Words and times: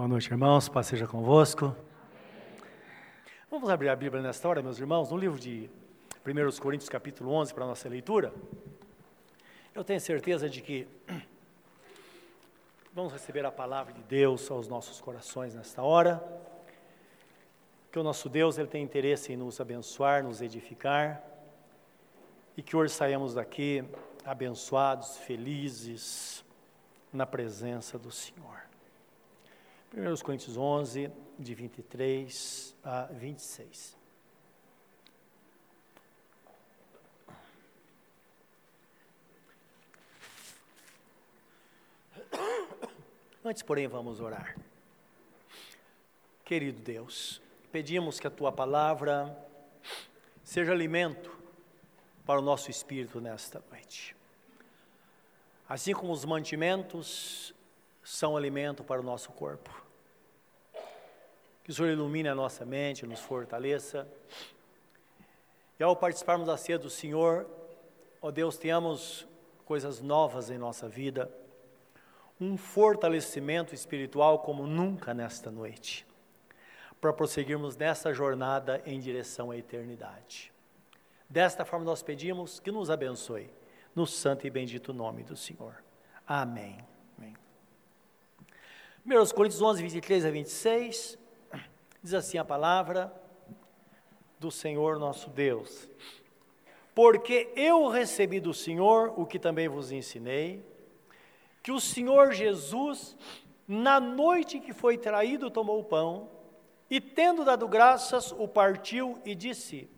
Boa 0.00 0.08
noite, 0.08 0.30
irmãos. 0.30 0.66
Paz 0.66 0.86
seja 0.86 1.06
convosco. 1.06 1.76
Vamos 3.50 3.68
abrir 3.68 3.90
a 3.90 3.94
Bíblia 3.94 4.22
nesta 4.22 4.48
hora, 4.48 4.62
meus 4.62 4.78
irmãos, 4.78 5.10
no 5.10 5.16
livro 5.18 5.38
de 5.38 5.68
1 6.24 6.58
Coríntios, 6.58 6.88
capítulo 6.88 7.30
11, 7.32 7.52
para 7.52 7.64
a 7.64 7.66
nossa 7.66 7.86
leitura. 7.86 8.32
Eu 9.74 9.84
tenho 9.84 10.00
certeza 10.00 10.48
de 10.48 10.62
que 10.62 10.88
vamos 12.94 13.12
receber 13.12 13.44
a 13.44 13.52
palavra 13.52 13.92
de 13.92 14.00
Deus 14.04 14.50
aos 14.50 14.66
nossos 14.68 15.02
corações 15.02 15.54
nesta 15.54 15.82
hora. 15.82 16.24
Que 17.92 17.98
o 17.98 18.02
nosso 18.02 18.30
Deus 18.30 18.56
ele 18.56 18.68
tem 18.68 18.82
interesse 18.82 19.34
em 19.34 19.36
nos 19.36 19.60
abençoar, 19.60 20.24
nos 20.24 20.40
edificar. 20.40 21.22
E 22.56 22.62
que 22.62 22.74
hoje 22.74 22.94
saímos 22.94 23.34
daqui 23.34 23.84
abençoados, 24.24 25.18
felizes 25.18 26.42
na 27.12 27.26
presença 27.26 27.98
do 27.98 28.10
Senhor. 28.10 28.69
1 29.92 30.22
Coríntios 30.22 30.56
11, 30.56 31.10
de 31.36 31.52
23 31.52 32.76
a 32.84 33.06
26. 33.06 33.96
Antes, 43.44 43.64
porém, 43.64 43.88
vamos 43.88 44.20
orar. 44.20 44.56
Querido 46.44 46.80
Deus, 46.82 47.42
pedimos 47.72 48.20
que 48.20 48.28
a 48.28 48.30
tua 48.30 48.52
palavra 48.52 49.36
seja 50.44 50.70
alimento 50.70 51.36
para 52.24 52.38
o 52.38 52.42
nosso 52.42 52.70
espírito 52.70 53.20
nesta 53.20 53.60
noite. 53.70 54.14
Assim 55.68 55.92
como 55.92 56.12
os 56.12 56.24
mantimentos 56.24 57.52
são 58.10 58.36
alimento 58.36 58.82
para 58.82 59.00
o 59.00 59.04
nosso 59.04 59.30
corpo. 59.30 59.70
Que 61.62 61.70
o 61.70 61.72
Senhor 61.72 61.92
ilumine 61.92 62.28
a 62.28 62.34
nossa 62.34 62.66
mente, 62.66 63.06
nos 63.06 63.20
fortaleça. 63.20 64.06
E 65.78 65.82
ao 65.82 65.94
participarmos 65.94 66.48
da 66.48 66.56
ceia 66.56 66.76
do 66.76 66.90
Senhor, 66.90 67.46
ó 68.20 68.32
Deus, 68.32 68.58
tenhamos 68.58 69.28
coisas 69.64 70.00
novas 70.00 70.50
em 70.50 70.58
nossa 70.58 70.88
vida, 70.88 71.32
um 72.40 72.56
fortalecimento 72.56 73.76
espiritual 73.76 74.40
como 74.40 74.66
nunca 74.66 75.14
nesta 75.14 75.48
noite, 75.48 76.04
para 77.00 77.12
prosseguirmos 77.12 77.76
nessa 77.76 78.12
jornada 78.12 78.82
em 78.84 78.98
direção 78.98 79.52
à 79.52 79.56
eternidade. 79.56 80.52
Desta 81.28 81.64
forma 81.64 81.84
nós 81.84 82.02
pedimos 82.02 82.58
que 82.58 82.72
nos 82.72 82.90
abençoe, 82.90 83.48
no 83.94 84.04
santo 84.04 84.48
e 84.48 84.50
bendito 84.50 84.92
nome 84.92 85.22
do 85.22 85.36
Senhor. 85.36 85.76
Amém. 86.26 86.89
1 89.06 89.34
Coríntios 89.34 89.62
11, 89.62 89.82
23 89.82 90.26
a 90.26 90.30
26, 90.30 91.18
diz 92.02 92.12
assim 92.12 92.36
a 92.36 92.44
palavra 92.44 93.10
do 94.38 94.50
Senhor 94.50 94.98
nosso 94.98 95.30
Deus. 95.30 95.88
Porque 96.94 97.50
eu 97.56 97.88
recebi 97.88 98.40
do 98.40 98.52
Senhor 98.52 99.14
o 99.18 99.24
que 99.24 99.38
também 99.38 99.68
vos 99.68 99.90
ensinei, 99.90 100.62
que 101.62 101.72
o 101.72 101.80
Senhor 101.80 102.32
Jesus, 102.32 103.16
na 103.66 103.98
noite 103.98 104.60
que 104.60 104.74
foi 104.74 104.98
traído, 104.98 105.50
tomou 105.50 105.80
o 105.80 105.84
pão, 105.84 106.28
e 106.90 107.00
tendo 107.00 107.42
dado 107.42 107.66
graças, 107.66 108.32
o 108.32 108.46
partiu 108.46 109.18
e 109.24 109.34
disse: 109.34 109.88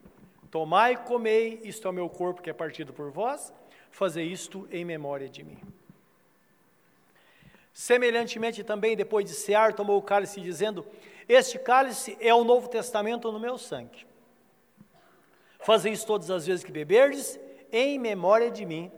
Tomai 0.49 0.93
e 0.93 0.97
comei, 0.99 1.61
isto 1.65 1.89
é 1.89 1.91
o 1.91 1.95
meu 1.95 2.09
corpo 2.09 2.41
que 2.41 2.51
é 2.51 2.53
partido 2.53 2.93
por 2.93 3.11
vós, 3.11 3.53
fazei 3.91 4.27
isto 4.27 4.69
em 4.71 4.85
memória 4.85 5.29
de 5.29 5.43
mim. 5.43 5.59
Semelhantemente 7.73 8.63
também, 8.63 8.97
depois 8.97 9.25
de 9.25 9.33
cear, 9.33 9.73
tomou 9.73 9.99
o 9.99 10.03
cálice, 10.03 10.41
dizendo: 10.41 10.87
Este 11.29 11.59
cálice 11.59 12.17
é 12.21 12.35
o 12.35 12.45
Novo 12.45 12.69
Testamento 12.69 13.33
no 13.33 13.41
meu 13.41 13.57
sangue. 13.57 14.07
Fazei 15.61 15.93
isso 15.93 16.07
todas 16.07 16.31
as 16.31 16.47
vezes 16.47 16.65
que 16.65 16.73
beberdes, 16.73 17.39
em 17.71 17.99
memória 17.99 18.51
de 18.51 18.67
mim, 18.67 18.93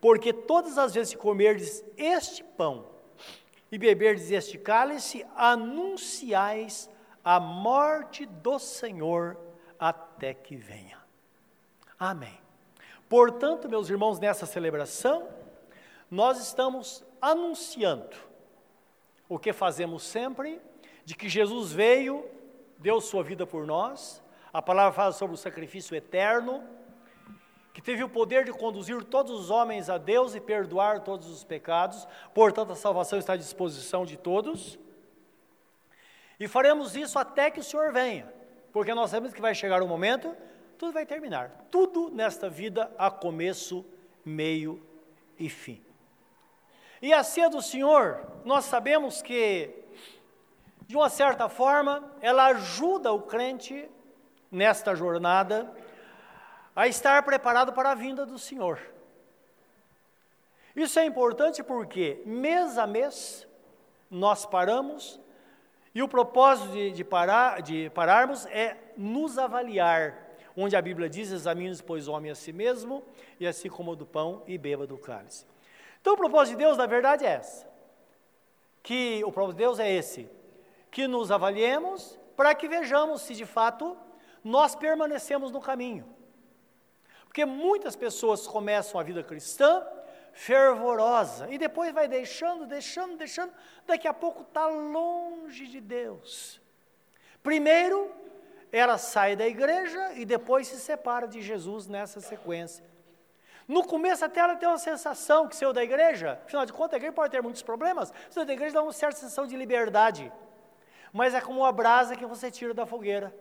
porque 0.00 0.32
todas 0.32 0.78
as 0.78 0.94
vezes 0.94 1.14
que 1.14 1.20
comerdes 1.20 1.84
este 1.96 2.44
pão 2.44 2.86
e 3.72 3.78
beberdes 3.78 4.30
este 4.30 4.58
cálice, 4.58 5.24
anunciais 5.36 6.90
a 7.24 7.38
morte 7.38 8.26
do 8.26 8.58
Senhor 8.58 9.36
até 9.78 10.34
que 10.34 10.56
venha. 10.56 10.98
Amém. 11.98 12.38
Portanto, 13.08 13.68
meus 13.68 13.88
irmãos, 13.88 14.18
nessa 14.18 14.46
celebração, 14.46 15.28
nós 16.10 16.40
estamos 16.40 17.04
anunciando 17.20 18.16
o 19.28 19.38
que 19.38 19.52
fazemos 19.52 20.02
sempre, 20.02 20.60
de 21.04 21.14
que 21.14 21.28
Jesus 21.28 21.72
veio, 21.72 22.28
deu 22.78 23.00
sua 23.00 23.22
vida 23.22 23.46
por 23.46 23.66
nós, 23.66 24.22
a 24.52 24.60
palavra 24.60 24.92
fala 24.92 25.12
sobre 25.12 25.34
o 25.34 25.38
sacrifício 25.38 25.94
eterno, 25.94 26.64
que 27.72 27.80
teve 27.80 28.02
o 28.02 28.08
poder 28.08 28.44
de 28.44 28.52
conduzir 28.52 29.02
todos 29.04 29.38
os 29.38 29.50
homens 29.50 29.88
a 29.88 29.96
Deus 29.96 30.34
e 30.34 30.40
perdoar 30.40 31.00
todos 31.00 31.28
os 31.28 31.44
pecados, 31.44 32.06
portanto 32.34 32.72
a 32.72 32.76
salvação 32.76 33.18
está 33.18 33.34
à 33.34 33.36
disposição 33.36 34.04
de 34.04 34.16
todos. 34.16 34.78
E 36.38 36.48
faremos 36.48 36.96
isso 36.96 37.18
até 37.18 37.50
que 37.50 37.60
o 37.60 37.62
Senhor 37.62 37.92
venha, 37.92 38.32
porque 38.72 38.94
nós 38.94 39.10
sabemos 39.10 39.32
que 39.34 39.40
vai 39.40 39.54
chegar 39.54 39.82
um 39.82 39.86
momento, 39.86 40.34
tudo 40.76 40.92
vai 40.92 41.04
terminar. 41.04 41.66
Tudo 41.70 42.10
nesta 42.10 42.48
vida 42.48 42.90
há 42.96 43.10
começo, 43.10 43.84
meio 44.24 44.82
e 45.38 45.48
fim. 45.48 45.89
E 47.02 47.12
a 47.12 47.22
ceia 47.22 47.48
do 47.48 47.62
Senhor, 47.62 48.26
nós 48.44 48.66
sabemos 48.66 49.22
que, 49.22 49.70
de 50.86 50.96
uma 50.96 51.08
certa 51.08 51.48
forma, 51.48 52.12
ela 52.20 52.46
ajuda 52.46 53.12
o 53.12 53.22
crente 53.22 53.88
nesta 54.50 54.94
jornada 54.94 55.72
a 56.74 56.86
estar 56.86 57.22
preparado 57.22 57.72
para 57.72 57.92
a 57.92 57.94
vinda 57.94 58.26
do 58.26 58.38
Senhor. 58.38 58.78
Isso 60.74 60.98
é 60.98 61.04
importante 61.04 61.62
porque, 61.62 62.22
mês 62.26 62.78
a 62.78 62.86
mês, 62.86 63.46
nós 64.10 64.44
paramos 64.44 65.20
e 65.94 66.02
o 66.02 66.08
propósito 66.08 66.70
de, 66.70 66.92
de, 66.92 67.04
parar, 67.04 67.62
de 67.62 67.90
pararmos 67.90 68.46
é 68.46 68.76
nos 68.96 69.38
avaliar, 69.38 70.36
onde 70.56 70.76
a 70.76 70.82
Bíblia 70.82 71.08
diz: 71.08 71.32
examine 71.32 71.76
pois, 71.82 72.06
o 72.06 72.12
homem 72.12 72.30
a 72.30 72.34
si 72.34 72.52
mesmo, 72.52 73.02
e 73.38 73.46
assim 73.46 73.68
como 73.68 73.96
do 73.96 74.06
pão 74.06 74.42
e 74.46 74.56
beba 74.56 74.86
do 74.86 74.96
cálice. 74.96 75.44
Então 76.00 76.14
o 76.14 76.16
propósito 76.16 76.56
de 76.56 76.64
Deus, 76.64 76.76
na 76.76 76.86
verdade, 76.86 77.24
é 77.24 77.30
essa. 77.30 77.68
Que 78.82 79.22
o 79.24 79.32
propósito 79.32 79.58
de 79.58 79.64
Deus 79.64 79.78
é 79.78 79.90
esse, 79.90 80.30
que 80.90 81.06
nos 81.06 81.30
avaliemos 81.30 82.18
para 82.36 82.54
que 82.54 82.68
vejamos 82.68 83.22
se 83.22 83.34
de 83.34 83.44
fato 83.44 83.96
nós 84.42 84.74
permanecemos 84.74 85.50
no 85.50 85.60
caminho. 85.60 86.06
Porque 87.26 87.44
muitas 87.44 87.94
pessoas 87.94 88.46
começam 88.46 88.98
a 88.98 89.04
vida 89.04 89.22
cristã 89.22 89.86
fervorosa 90.32 91.48
e 91.50 91.58
depois 91.58 91.92
vai 91.92 92.08
deixando, 92.08 92.66
deixando, 92.66 93.16
deixando, 93.16 93.52
daqui 93.86 94.08
a 94.08 94.14
pouco 94.14 94.42
está 94.42 94.66
longe 94.66 95.66
de 95.66 95.80
Deus. 95.80 96.60
Primeiro, 97.42 98.10
ela 98.72 98.98
sai 98.98 99.36
da 99.36 99.46
igreja 99.46 100.12
e 100.14 100.24
depois 100.24 100.66
se 100.68 100.78
separa 100.78 101.26
de 101.26 101.42
Jesus 101.42 101.86
nessa 101.86 102.20
sequência. 102.20 102.84
No 103.70 103.84
começo 103.84 104.24
até 104.24 104.40
ela 104.40 104.56
tem 104.56 104.68
uma 104.68 104.78
sensação 104.78 105.46
que 105.46 105.54
saiu 105.54 105.72
da 105.72 105.80
igreja, 105.80 106.40
afinal 106.44 106.66
de 106.66 106.72
contas 106.72 106.94
a 106.94 106.96
igreja 106.96 107.12
pode 107.12 107.30
ter 107.30 107.40
muitos 107.40 107.62
problemas, 107.62 108.12
saiu 108.28 108.44
da 108.44 108.52
igreja 108.52 108.74
dá 108.74 108.82
uma 108.82 108.92
certa 108.92 109.20
sensação 109.20 109.46
de 109.46 109.56
liberdade, 109.56 110.32
mas 111.12 111.34
é 111.34 111.40
como 111.40 111.60
uma 111.60 111.70
brasa 111.70 112.16
que 112.16 112.26
você 112.26 112.50
tira 112.50 112.74
da 112.74 112.84
fogueira. 112.84 113.32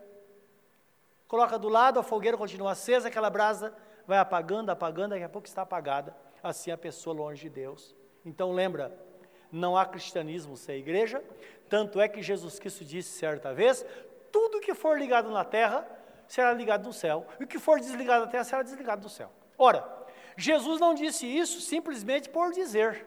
Coloca 1.28 1.58
do 1.58 1.68
lado, 1.68 2.00
a 2.00 2.04
fogueira 2.04 2.38
continua 2.38 2.74
acesa, 2.74 3.08
aquela 3.08 3.28
brasa 3.28 3.74
vai 4.06 4.20
apagando, 4.20 4.70
apagando, 4.70 5.14
daqui 5.14 5.24
a 5.24 5.30
pouco 5.30 5.48
está 5.48 5.64
apagada. 5.64 6.16
Assim 6.44 6.70
a 6.70 6.78
pessoa 6.78 7.16
longe 7.16 7.42
de 7.42 7.50
Deus. 7.50 7.96
Então 8.24 8.52
lembra, 8.52 8.96
não 9.52 9.76
há 9.76 9.84
cristianismo 9.84 10.56
sem 10.56 10.78
igreja, 10.78 11.24
tanto 11.68 12.00
é 12.00 12.08
que 12.08 12.22
Jesus 12.22 12.60
Cristo 12.60 12.86
disse 12.86 13.18
certa 13.18 13.52
vez: 13.52 13.84
tudo 14.32 14.60
que 14.60 14.76
for 14.76 14.96
ligado 14.96 15.32
na 15.32 15.44
terra 15.44 15.88
será 16.28 16.54
ligado 16.54 16.86
no 16.86 16.94
céu, 16.94 17.26
e 17.40 17.46
o 17.46 17.48
que 17.48 17.58
for 17.58 17.80
desligado 17.80 18.26
na 18.26 18.32
terra 18.32 18.44
será 18.44 18.62
desligado 18.62 19.02
do 19.02 19.10
céu. 19.10 19.32
Ora, 19.58 19.99
Jesus 20.40 20.80
não 20.80 20.94
disse 20.94 21.28
isso 21.28 21.60
simplesmente 21.60 22.30
por 22.30 22.54
dizer, 22.54 23.06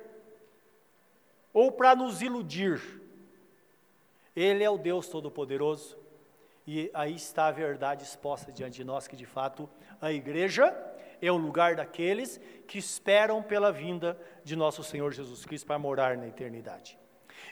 ou 1.52 1.72
para 1.72 1.96
nos 1.96 2.20
iludir. 2.20 3.00
Ele 4.36 4.62
é 4.62 4.68
o 4.68 4.76
Deus 4.76 5.08
Todo-Poderoso, 5.08 5.96
e 6.66 6.90
aí 6.92 7.14
está 7.14 7.46
a 7.46 7.50
verdade 7.50 8.04
exposta 8.04 8.52
diante 8.52 8.76
de 8.76 8.84
nós, 8.84 9.08
que 9.08 9.16
de 9.16 9.24
fato 9.24 9.68
a 10.00 10.12
igreja 10.12 10.76
é 11.22 11.32
o 11.32 11.36
lugar 11.36 11.74
daqueles 11.74 12.38
que 12.66 12.78
esperam 12.78 13.42
pela 13.42 13.72
vinda 13.72 14.18
de 14.44 14.54
nosso 14.54 14.84
Senhor 14.84 15.10
Jesus 15.10 15.46
Cristo 15.46 15.66
para 15.66 15.78
morar 15.78 16.18
na 16.18 16.28
eternidade. 16.28 16.98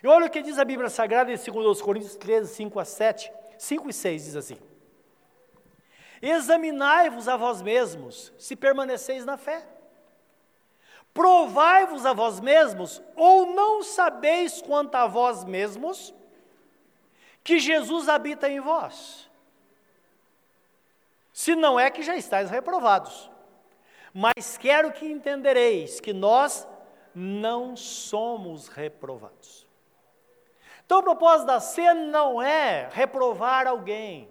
E 0.02 0.06
olha 0.06 0.26
o 0.26 0.30
que 0.30 0.42
diz 0.42 0.58
a 0.58 0.64
Bíblia 0.64 0.90
Sagrada 0.90 1.32
em 1.32 1.36
2 1.36 1.80
Coríntios 1.80 2.16
13, 2.16 2.54
5 2.54 2.78
a 2.78 2.84
7, 2.84 3.32
5 3.56 3.88
e 3.88 3.92
6 3.94 4.24
diz 4.24 4.36
assim: 4.36 4.58
Examinai-vos 6.20 7.28
a 7.28 7.37
vós 7.37 7.62
mesmos, 7.62 8.32
se 8.38 8.55
permaneceis 8.55 9.25
na 9.25 9.37
fé. 9.37 9.67
Provai-vos 11.14 12.05
a 12.06 12.12
vós 12.12 12.40
mesmos, 12.40 13.02
ou 13.17 13.46
não 13.46 13.82
sabeis 13.82 14.62
quanto 14.62 14.94
a 14.94 15.06
vós 15.06 15.44
mesmos 15.44 16.14
que 17.43 17.58
Jesus 17.58 18.08
habita 18.08 18.49
em 18.49 18.61
vós. 18.61 19.28
Se 21.32 21.55
não 21.55 21.81
é 21.81 21.90
que 21.90 22.02
já 22.02 22.17
estáis 22.17 22.50
reprovados. 22.50 23.31
Mas 24.12 24.58
quero 24.58 24.93
que 24.93 25.06
entendereis 25.06 26.00
que 26.00 26.12
nós 26.12 26.66
não 27.14 27.76
somos 27.76 28.69
reprovados. 28.69 29.66
Então, 30.84 30.99
o 30.99 31.02
propósito 31.02 31.46
da 31.46 31.61
ceia 31.61 31.94
não 31.94 32.43
é 32.43 32.88
reprovar 32.90 33.66
alguém. 33.66 34.28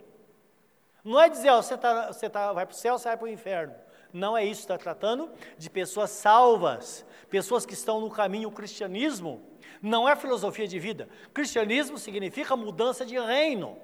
Não 1.03 1.19
é 1.19 1.29
dizer, 1.29 1.49
ó, 1.49 1.61
você, 1.61 1.77
tá, 1.77 2.07
você 2.07 2.29
tá, 2.29 2.51
vai 2.53 2.65
para 2.65 2.73
o 2.73 2.77
céu, 2.77 2.97
você 2.97 3.07
vai 3.07 3.17
para 3.17 3.25
o 3.25 3.29
inferno. 3.29 3.75
Não 4.11 4.37
é 4.37 4.43
isso, 4.43 4.61
está 4.61 4.77
tratando 4.77 5.29
de 5.57 5.69
pessoas 5.69 6.09
salvas, 6.09 7.05
pessoas 7.29 7.65
que 7.65 7.73
estão 7.73 8.01
no 8.01 8.09
caminho. 8.09 8.49
O 8.49 8.51
cristianismo 8.51 9.41
não 9.81 10.09
é 10.09 10.15
filosofia 10.15 10.67
de 10.67 10.79
vida. 10.79 11.07
Cristianismo 11.33 11.97
significa 11.97 12.55
mudança 12.55 13.05
de 13.05 13.19
reino. 13.19 13.77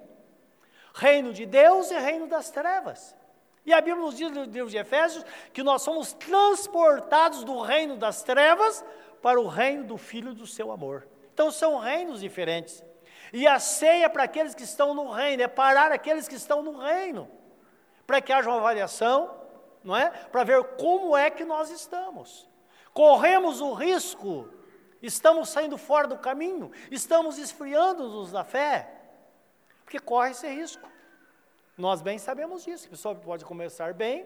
Reino 0.94 1.32
de 1.32 1.46
Deus 1.46 1.92
e 1.92 2.00
reino 2.00 2.28
das 2.28 2.50
trevas. 2.50 3.16
E 3.66 3.74
a 3.74 3.82
Bíblia 3.82 4.04
nos 4.04 4.16
diz 4.16 4.32
no 4.32 4.44
livro 4.44 4.70
de 4.70 4.78
Efésios 4.78 5.26
que 5.52 5.64
nós 5.64 5.82
somos 5.82 6.14
transportados 6.14 7.44
do 7.44 7.62
reino 7.62 7.98
das 7.98 8.24
trevas 8.24 8.86
para 9.22 9.40
o 9.40 9.48
reino 9.48 9.84
do 9.84 9.98
Filho 9.98 10.34
do 10.34 10.46
seu 10.46 10.72
amor. 10.72 11.08
Então 11.34 11.52
são 11.52 11.80
reinos 11.80 12.22
diferentes. 12.22 12.84
E 13.36 13.46
a 13.46 13.60
ceia 13.60 14.10
para 14.10 14.24
aqueles 14.24 14.56
que 14.56 14.64
estão 14.64 14.94
no 14.94 15.12
reino, 15.12 15.44
é 15.44 15.48
parar 15.50 15.92
aqueles 15.92 16.26
que 16.26 16.36
estão 16.36 16.64
no 16.64 16.78
reino, 16.78 17.30
para 18.08 18.22
que 18.22 18.32
haja 18.32 18.50
uma 18.50 18.60
avaliação, 18.60 19.30
não 19.84 19.94
é? 19.94 20.10
Para 20.10 20.46
ver 20.46 20.64
como 20.78 21.18
é 21.18 21.30
que 21.30 21.44
nós 21.44 21.70
estamos. 21.70 22.50
Corremos 22.94 23.60
o 23.60 23.74
risco, 23.74 24.48
estamos 25.02 25.50
saindo 25.50 25.78
fora 25.78 26.08
do 26.08 26.18
caminho, 26.18 26.72
estamos 26.90 27.38
esfriando-nos 27.38 28.32
da 28.32 28.46
fé, 28.46 28.90
porque 29.84 30.00
corre 30.00 30.32
esse 30.32 30.48
risco. 30.48 30.88
Nós 31.78 32.02
bem 32.02 32.18
sabemos 32.18 32.64
disso, 32.64 32.88
a 32.88 32.90
pessoa 32.92 33.16
pode 33.16 33.44
começar 33.44 33.94
bem 33.94 34.26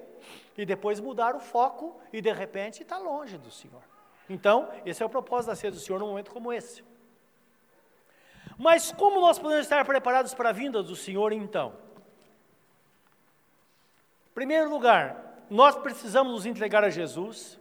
e 0.55 0.67
depois 0.67 0.99
mudar 0.99 1.35
o 1.35 1.39
foco 1.39 1.99
e 2.13 2.21
de 2.21 2.31
repente 2.31 2.83
está 2.83 2.99
longe 2.99 3.39
do 3.39 3.49
Senhor. 3.49 3.81
Então, 4.29 4.69
esse 4.85 5.01
é 5.01 5.05
o 5.07 5.09
propósito 5.09 5.49
da 5.49 5.55
ceia 5.55 5.71
do 5.71 5.79
Senhor 5.79 5.97
num 5.97 6.09
momento 6.09 6.29
como 6.29 6.53
esse. 6.53 6.87
Mas 8.59 8.91
como 8.91 9.21
nós 9.21 9.39
podemos 9.39 9.63
estar 9.63 9.85
preparados 9.85 10.33
para 10.33 10.49
a 10.49 10.51
vinda 10.51 10.83
do 10.83 10.93
Senhor 10.93 11.31
então? 11.31 11.73
Em 14.29 14.33
primeiro 14.33 14.69
lugar, 14.69 15.45
nós 15.49 15.77
precisamos 15.77 16.33
nos 16.33 16.45
entregar 16.45 16.83
a 16.83 16.89
Jesus 16.89 17.57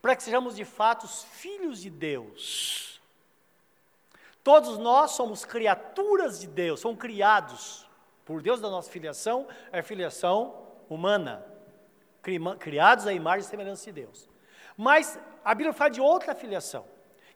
para 0.00 0.16
que 0.16 0.22
sejamos 0.22 0.56
de 0.56 0.64
fato 0.64 1.04
os 1.04 1.24
filhos 1.24 1.82
de 1.82 1.90
Deus. 1.90 3.02
Todos 4.42 4.78
nós 4.78 5.10
somos 5.10 5.44
criaturas 5.44 6.40
de 6.40 6.46
Deus, 6.46 6.80
somos 6.80 6.98
criados 6.98 7.86
por 8.24 8.40
Deus 8.40 8.62
da 8.62 8.70
nossa 8.70 8.90
filiação 8.90 9.46
é 9.70 9.82
filiação 9.82 10.54
humana, 10.88 11.44
criados 12.58 13.06
à 13.06 13.12
imagem 13.12 13.46
e 13.46 13.50
semelhança 13.50 13.84
de 13.84 13.92
Deus. 13.92 14.26
Mas 14.74 15.20
a 15.44 15.54
Bíblia 15.54 15.74
fala 15.74 15.90
de 15.90 16.00
outra 16.00 16.34
filiação, 16.34 16.86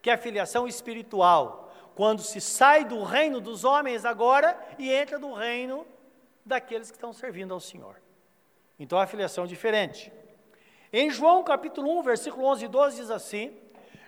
que 0.01 0.09
é 0.09 0.15
a 0.15 0.19
filiação 0.19 0.67
espiritual, 0.67 1.62
quando 1.95 2.23
se 2.23 2.41
sai 2.41 2.85
do 2.85 3.03
reino 3.03 3.41
dos 3.41 3.65
homens 3.65 4.05
agora 4.05 4.59
e 4.79 4.93
entra 4.93 5.19
no 5.19 5.35
reino 5.35 5.87
daqueles 6.45 6.91
que 6.91 6.97
estão 6.97 7.13
servindo 7.13 7.53
ao 7.53 7.61
Senhor. 7.61 8.01
Então 8.79 8.99
é 8.99 9.05
a 9.05 9.07
filiação 9.07 9.47
diferente. 9.47 10.13
Em 10.93 11.11
João 11.11 11.43
capítulo 11.43 11.99
1, 11.99 12.03
versículo 12.03 12.45
11 12.47 12.65
e 12.65 12.69
12 12.69 12.97
diz 12.97 13.11
assim: 13.11 13.57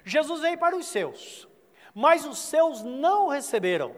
Jesus 0.04 0.40
veio 0.40 0.58
para 0.58 0.76
os 0.76 0.86
seus, 0.86 1.48
mas 1.94 2.24
os 2.26 2.38
seus 2.38 2.82
não 2.82 3.28
receberam. 3.28 3.94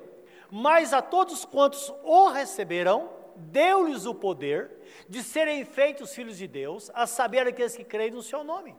Mas 0.50 0.93
a 0.93 1.03
todos 1.03 1.44
quantos 1.44 1.93
o 2.05 2.29
receberão, 2.29 3.11
deu-lhes 3.35 4.06
o 4.06 4.15
poder 4.15 4.71
de 5.09 5.23
serem 5.23 5.65
feitos 5.65 6.15
filhos 6.15 6.39
de 6.39 6.47
Deus, 6.47 6.91
a 6.94 7.06
saber 7.06 7.47
aqueles 7.47 7.77
que 7.77 7.85
creem 7.85 8.12
no 8.12 8.23
seu 8.23 8.44
nome, 8.44 8.77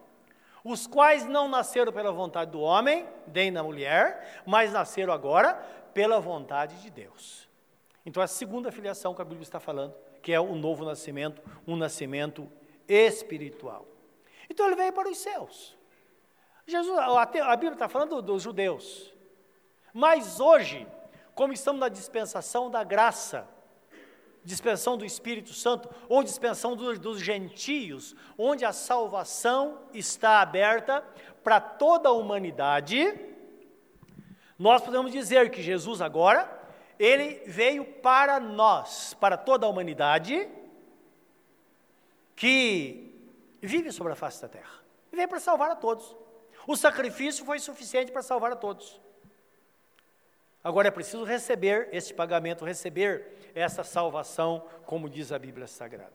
os 0.68 0.86
quais 0.86 1.26
não 1.26 1.48
nasceram 1.48 1.94
pela 1.94 2.12
vontade 2.12 2.52
do 2.52 2.60
homem, 2.60 3.08
nem 3.34 3.52
da 3.52 3.64
mulher, 3.64 4.44
mas 4.46 4.74
nasceram 4.74 5.14
agora 5.14 5.54
pela 5.94 6.20
vontade 6.20 6.82
de 6.82 6.90
Deus. 6.90 7.48
Então, 8.06 8.22
a 8.22 8.28
segunda 8.28 8.72
filiação 8.72 9.14
que 9.14 9.22
a 9.22 9.26
Bíblia 9.26 9.44
está 9.44 9.60
falando, 9.60 9.96
que 10.22 10.34
é 10.34 10.40
o 10.40 10.56
novo 10.56 10.84
nascimento, 10.84 11.42
um 11.66 11.76
nascimento 11.76 12.52
espiritual. 12.88 13.86
Então, 14.50 14.66
ele 14.66 14.76
veio 14.76 14.92
para 14.92 15.10
os 15.10 15.18
céus. 15.18 15.78
Jesus, 16.66 16.98
a 17.00 17.56
Bíblia 17.56 17.74
está 17.74 17.88
falando 17.88 18.22
dos 18.22 18.44
judeus. 18.44 19.14
Mas 19.94 20.40
hoje, 20.40 20.86
como 21.34 21.54
estamos 21.54 21.80
na 21.80 21.88
dispensação 21.88 22.70
da 22.70 22.84
graça, 22.84 23.48
dispensação 24.48 24.98
do 24.98 25.06
Espírito 25.06 25.54
Santo, 25.54 25.90
ou 26.08 26.24
dispensação 26.24 26.76
dos, 26.76 26.98
dos 26.98 27.20
gentios, 27.20 28.16
onde 28.38 28.64
a 28.64 28.72
salvação 28.72 29.82
está 29.94 30.40
aberta 30.42 31.04
para 31.44 31.60
toda 31.60 32.10
a 32.10 32.14
humanidade, 32.14 33.14
nós 34.58 34.82
podemos 34.82 35.12
dizer 35.12 35.52
que 35.52 35.62
Jesus 35.62 36.02
agora, 36.02 36.50
ele 36.98 37.44
veio 37.46 37.86
para 37.86 38.40
nós, 38.40 39.14
para 39.14 39.38
toda 39.38 39.66
a 39.66 39.70
humanidade, 39.70 40.50
que 42.36 43.14
vive 43.62 43.92
sobre 43.92 44.14
a 44.14 44.16
face 44.16 44.42
da 44.42 44.48
terra. 44.48 44.82
E 45.12 45.16
veio 45.16 45.28
para 45.28 45.40
salvar 45.40 45.70
a 45.70 45.76
todos. 45.76 46.16
O 46.66 46.76
sacrifício 46.76 47.46
foi 47.46 47.60
suficiente 47.60 48.12
para 48.12 48.22
salvar 48.22 48.54
a 48.54 48.56
todos. 48.56 49.00
Agora 50.68 50.90
é 50.90 50.92
preciso 50.92 51.24
receber 51.24 51.88
este 51.94 52.14
pagamento, 52.14 52.66
receber 52.66 53.52
essa 53.56 53.86
salvação, 53.86 54.68
como 54.86 55.10
diz 55.10 55.32
a 55.32 55.40
Bíblia 55.40 55.66
Sagrada. 55.66 56.12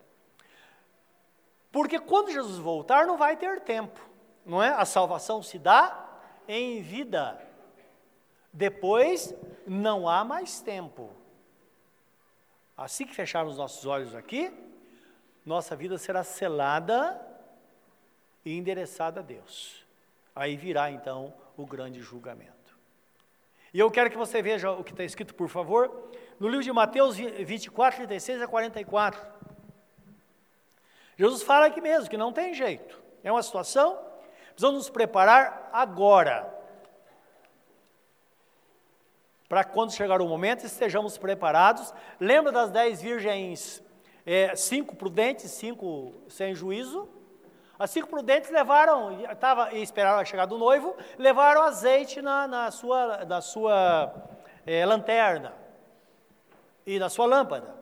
Porque 1.71 1.99
quando 1.99 2.31
Jesus 2.31 2.59
voltar, 2.59 3.07
não 3.07 3.17
vai 3.17 3.35
ter 3.35 3.63
tempo, 3.63 3.99
não 4.45 4.63
é? 4.63 4.69
A 4.69 4.85
salvação 4.85 5.43
se 5.43 5.59
dá 5.59 6.07
em 6.47 6.83
vida. 6.83 7.41
Depois, 8.53 9.35
não 9.67 10.07
há 10.07 10.23
mais 10.23 10.61
tempo. 10.61 11.09
Assim 12.77 13.07
que 13.07 13.15
fecharmos 13.15 13.57
nossos 13.57 13.87
olhos 13.87 14.15
aqui, 14.15 14.53
nossa 15.47 15.75
vida 15.75 15.97
será 15.97 16.23
selada 16.23 17.19
e 18.45 18.55
endereçada 18.55 19.21
a 19.21 19.23
Deus. 19.23 19.83
Aí 20.37 20.59
virá 20.59 20.91
então 20.91 21.33
o 21.57 21.65
grande 21.65 22.03
julgamento. 22.03 22.62
E 23.73 23.79
eu 23.79 23.91
quero 23.91 24.11
que 24.11 24.17
você 24.17 24.43
veja 24.43 24.71
o 24.71 24.85
que 24.85 24.91
está 24.93 25.03
escrito, 25.03 25.35
por 25.35 25.49
favor, 25.49 26.11
no 26.39 26.47
livro 26.47 26.63
de 26.63 26.73
Mateus 26.73 27.17
24, 27.17 27.99
36 27.99 28.43
a 28.43 28.47
44. 28.47 29.21
Jesus 31.17 31.43
fala 31.43 31.67
aqui 31.67 31.81
mesmo 31.81 32.11
que 32.11 32.17
não 32.17 32.33
tem 32.33 32.53
jeito. 32.53 33.01
É 33.25 33.33
uma 33.33 33.43
situação, 33.43 33.99
precisamos 34.49 34.77
nos 34.77 34.91
preparar 34.91 35.71
agora. 35.73 36.53
Para 39.49 39.65
quando 39.65 39.93
chegar 39.93 40.21
o 40.21 40.29
momento, 40.29 40.65
estejamos 40.65 41.17
preparados. 41.17 41.95
Lembra 42.19 42.53
das 42.53 42.71
dez 42.71 43.01
virgens, 43.01 43.83
é, 44.27 44.55
cinco 44.55 44.97
prudentes, 44.97 45.51
cinco 45.51 46.15
sem 46.29 46.55
juízo? 46.55 47.09
As 47.83 47.91
cinco 47.91 48.07
prudentes 48.07 48.49
levaram, 48.49 49.19
tava, 49.41 49.75
esperaram 49.75 50.21
a 50.21 50.25
chegada 50.25 50.51
do 50.51 50.57
noivo, 50.57 50.97
levaram 51.19 51.63
azeite 51.63 52.23
na, 52.23 52.47
na 52.47 52.71
sua, 52.71 53.25
na 53.25 53.41
sua 53.41 54.15
é, 54.65 54.87
lanterna 54.87 55.53
e 56.87 56.97
na 57.01 57.09
sua 57.09 57.27
lâmpada. 57.27 57.75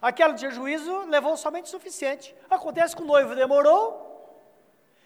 Aquela 0.00 0.32
de 0.32 0.50
juízo 0.50 1.00
levou 1.08 1.36
somente 1.36 1.66
o 1.66 1.68
suficiente. 1.68 2.34
Acontece 2.48 2.96
que 2.96 3.02
o 3.02 3.04
noivo 3.04 3.34
demorou, 3.34 4.40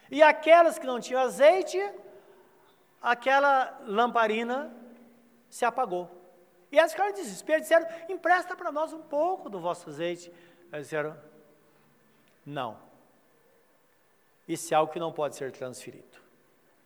e 0.09 0.23
aquelas 0.23 0.79
que 0.79 0.87
não 0.87 1.01
tinham 1.01 1.21
azeite, 1.21 1.77
aquela 3.01 3.77
lamparina 3.85 4.73
se 5.49 5.65
apagou. 5.65 6.09
E 6.71 6.79
elas 6.79 6.93
ficaram 6.93 7.11
desesperadas, 7.11 7.67
disseram, 7.67 7.87
empresta 8.07 8.55
para 8.55 8.71
nós 8.71 8.93
um 8.93 9.01
pouco 9.01 9.49
do 9.49 9.59
vosso 9.59 9.89
azeite. 9.89 10.33
Elas 10.71 10.85
disseram, 10.85 11.17
não. 12.45 12.89
Isso 14.51 14.73
é 14.73 14.75
algo 14.75 14.91
que 14.91 14.99
não 14.99 15.13
pode 15.13 15.37
ser 15.37 15.49
transferido. 15.53 16.19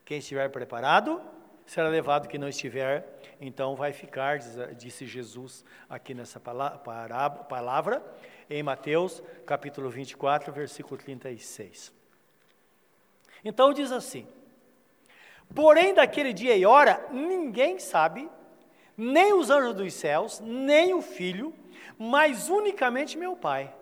Quem 0.06 0.20
estiver 0.20 0.48
preparado 0.52 1.20
será 1.66 1.90
levado, 1.90 2.28
quem 2.28 2.40
não 2.40 2.48
estiver, 2.48 3.20
então 3.42 3.76
vai 3.76 3.92
ficar, 3.92 4.38
disse 4.78 5.08
Jesus 5.08 5.66
aqui 5.90 6.14
nessa 6.14 6.40
palavra, 6.40 8.06
em 8.48 8.62
Mateus 8.62 9.24
capítulo 9.48 9.90
24, 9.90 10.54
versículo 10.54 10.96
36. 10.96 11.92
Então 13.44 13.74
diz 13.74 13.92
assim: 13.92 14.28
Porém, 15.56 15.92
daquele 15.96 16.34
dia 16.34 16.56
e 16.56 16.68
hora, 16.68 17.04
ninguém 17.12 17.80
sabe, 17.80 18.30
nem 18.96 19.34
os 19.34 19.50
anjos 19.50 19.74
dos 19.74 19.92
céus, 19.96 20.40
nem 20.40 20.94
o 20.94 21.02
filho, 21.02 21.52
mas 21.98 22.48
unicamente 22.48 23.18
meu 23.18 23.36
Pai. 23.36 23.74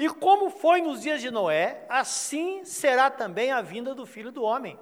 E 0.00 0.08
como 0.08 0.50
foi 0.50 0.80
nos 0.80 1.02
dias 1.02 1.20
de 1.20 1.30
Noé, 1.30 1.84
assim 1.88 2.64
será 2.64 3.08
também 3.08 3.52
a 3.52 3.62
vinda 3.62 3.94
do 3.94 4.04
filho 4.04 4.32
do 4.32 4.42
homem. 4.42 4.76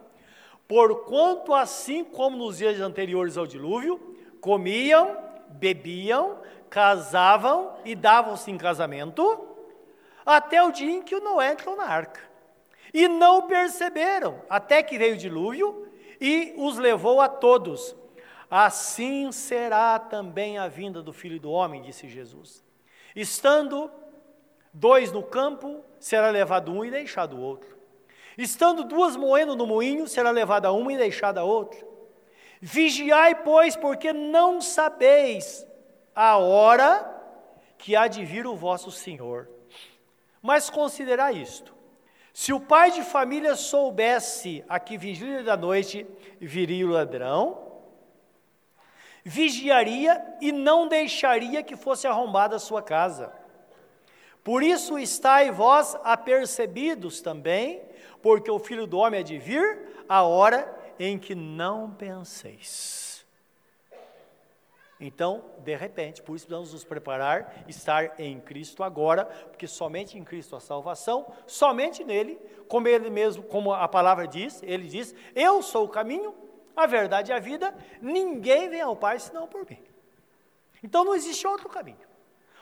Porquanto, 0.67 1.53
assim 1.53 2.03
como 2.05 2.39
nos 2.39 2.57
dias 2.57 2.81
anteriores 2.81 3.37
ao 3.37 3.47
dilúvio, 3.47 4.17
comiam 4.41 5.29
bebiam, 5.49 6.39
casavam 6.69 7.75
e 7.85 7.95
davam-se 7.95 8.51
em 8.51 8.59
casamento, 8.59 9.47
até 10.25 10.63
o 10.63 10.71
dia 10.71 10.91
em 10.91 11.03
que 11.03 11.15
o 11.15 11.21
Noé 11.21 11.53
entrou 11.53 11.77
na 11.77 11.85
arca. 11.85 12.21
E 12.93 13.09
não 13.09 13.47
perceberam, 13.47 14.43
até 14.49 14.83
que 14.83 14.99
veio 14.99 15.15
o 15.15 15.19
dilúvio 15.19 15.89
e 16.21 16.55
os 16.57 16.79
levou 16.79 17.21
a 17.21 17.29
todos. 17.29 17.95
Assim 18.51 19.31
será 19.33 19.99
também 19.99 20.59
a 20.59 20.69
vinda 20.69 21.03
do 21.03 21.13
Filho 21.13 21.39
do 21.41 21.51
Homem, 21.51 21.83
disse 21.83 22.09
Jesus. 22.09 22.65
Estando 23.15 23.91
dois 24.73 25.13
no 25.13 25.23
campo, 25.23 25.85
será 25.99 26.31
levado 26.31 26.73
um 26.73 26.85
e 26.85 26.91
deixado 26.91 27.37
o 27.37 27.41
outro. 27.41 27.77
Estando 28.37 28.85
duas 28.85 29.17
moendo 29.17 29.57
no 29.57 29.67
moinho, 29.67 30.07
será 30.07 30.31
levada 30.31 30.73
uma 30.73 30.93
e 30.93 30.97
deixada 30.97 31.41
a 31.41 31.45
outra. 31.45 31.87
Vigiai, 32.61 33.35
pois, 33.35 33.77
porque 33.77 34.13
não 34.13 34.61
sabeis 34.61 35.67
a 36.15 36.37
hora 36.37 37.17
que 37.77 37.95
há 37.95 38.07
de 38.07 38.25
vir 38.25 38.47
o 38.47 38.57
vosso 38.57 38.91
Senhor. 38.91 39.49
Mas 40.43 40.71
considerai 40.71 41.37
isto: 41.37 41.75
se 42.33 42.53
o 42.53 42.61
pai 42.61 42.91
de 42.91 43.03
família 43.03 43.57
soubesse 43.57 44.65
a 44.69 44.79
que 44.79 44.97
vigília 44.97 45.43
da 45.43 45.57
noite 45.57 46.07
viria 46.41 46.87
o 46.87 46.91
ladrão, 46.91 47.69
vigiaria 49.25 50.37
e 50.41 50.53
não 50.53 50.89
deixaria 50.89 51.63
que 51.63 51.77
fosse 51.77 52.07
arrombada 52.07 52.57
a 52.57 52.61
sua 52.61 52.83
casa. 52.83 53.33
Por 54.43 54.63
isso 54.63 54.99
estáis 54.99 55.55
vós 55.55 55.97
apercebidos 56.03 57.21
também, 57.21 57.83
porque 58.23 58.51
o 58.51 58.59
filho 58.59 58.87
do 58.87 58.99
homem 58.99 59.21
é 59.21 59.23
de 59.23 59.39
vir 59.39 60.05
a 60.09 60.23
hora 60.23 60.75
em 60.99 61.19
que 61.19 61.35
não 61.35 61.91
penseis. 61.91 63.09
Então, 65.01 65.45
de 65.59 65.77
repente, 65.77 66.23
por 66.23 66.35
isso 66.35 66.47
precisamos 66.47 66.73
nos 66.73 66.83
preparar, 66.83 67.65
estar 67.69 68.19
em 68.19 68.41
Cristo 68.41 68.83
agora, 68.83 69.25
porque 69.25 69.67
somente 69.67 70.19
em 70.19 70.25
Cristo 70.25 70.57
a 70.57 70.61
salvação, 70.61 71.33
somente 71.47 72.03
nele, 72.03 72.37
como 72.67 72.89
ele 72.89 73.09
mesmo, 73.09 73.45
como 73.45 73.73
a 73.73 73.87
palavra 73.87 74.27
diz, 74.27 74.61
ele 74.65 74.89
diz: 74.89 75.15
Eu 75.37 75.63
sou 75.63 75.85
o 75.85 75.89
caminho, 75.89 76.35
a 76.75 76.85
verdade 76.87 77.31
e 77.31 77.35
a 77.35 77.39
vida, 77.39 77.73
ninguém 78.03 78.69
vem 78.69 78.81
ao 78.81 78.97
Pai 78.97 79.21
senão 79.21 79.47
por 79.47 79.69
mim. 79.71 79.79
Então 80.83 81.05
não 81.05 81.15
existe 81.15 81.47
outro 81.47 81.69
caminho. 81.69 82.08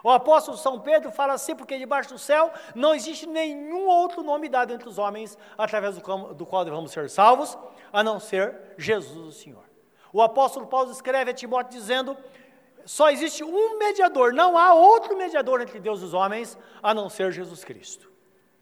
O 0.06 0.10
apóstolo 0.12 0.56
São 0.56 0.78
Pedro 0.78 1.10
fala 1.10 1.32
assim, 1.32 1.56
porque 1.56 1.76
debaixo 1.76 2.10
do 2.10 2.18
céu 2.18 2.52
não 2.76 2.94
existe 2.94 3.26
nenhum 3.26 3.88
outro 3.88 4.22
nome 4.22 4.48
dado 4.48 4.72
entre 4.72 4.88
os 4.88 4.98
homens 4.98 5.36
através 5.58 5.96
do, 5.96 6.46
qual 6.46 6.64
devemos 6.64 6.92
ser 6.92 7.10
salvos, 7.10 7.58
a 7.92 8.04
não 8.04 8.20
ser 8.20 8.54
Jesus 8.78 9.26
o 9.26 9.32
Senhor. 9.32 9.64
O 10.12 10.22
apóstolo 10.22 10.68
Paulo 10.68 10.92
escreve 10.92 11.32
a 11.32 11.34
Timóteo 11.34 11.76
dizendo: 11.76 12.16
só 12.84 13.10
existe 13.10 13.42
um 13.42 13.78
mediador, 13.80 14.32
não 14.32 14.56
há 14.56 14.74
outro 14.74 15.16
mediador 15.16 15.60
entre 15.60 15.80
Deus 15.80 16.00
e 16.00 16.04
os 16.04 16.14
homens 16.14 16.56
a 16.80 16.94
não 16.94 17.10
ser 17.10 17.32
Jesus 17.32 17.64
Cristo. 17.64 18.08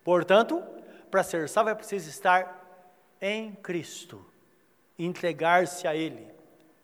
Portanto, 0.03 0.65
para 1.11 1.23
ser 1.23 1.47
salvo 1.47 1.69
é 1.69 1.75
preciso 1.75 2.09
estar 2.09 2.89
em 3.21 3.53
Cristo, 3.57 4.25
entregar-se 4.99 5.87
a 5.87 5.95
Ele, 5.95 6.27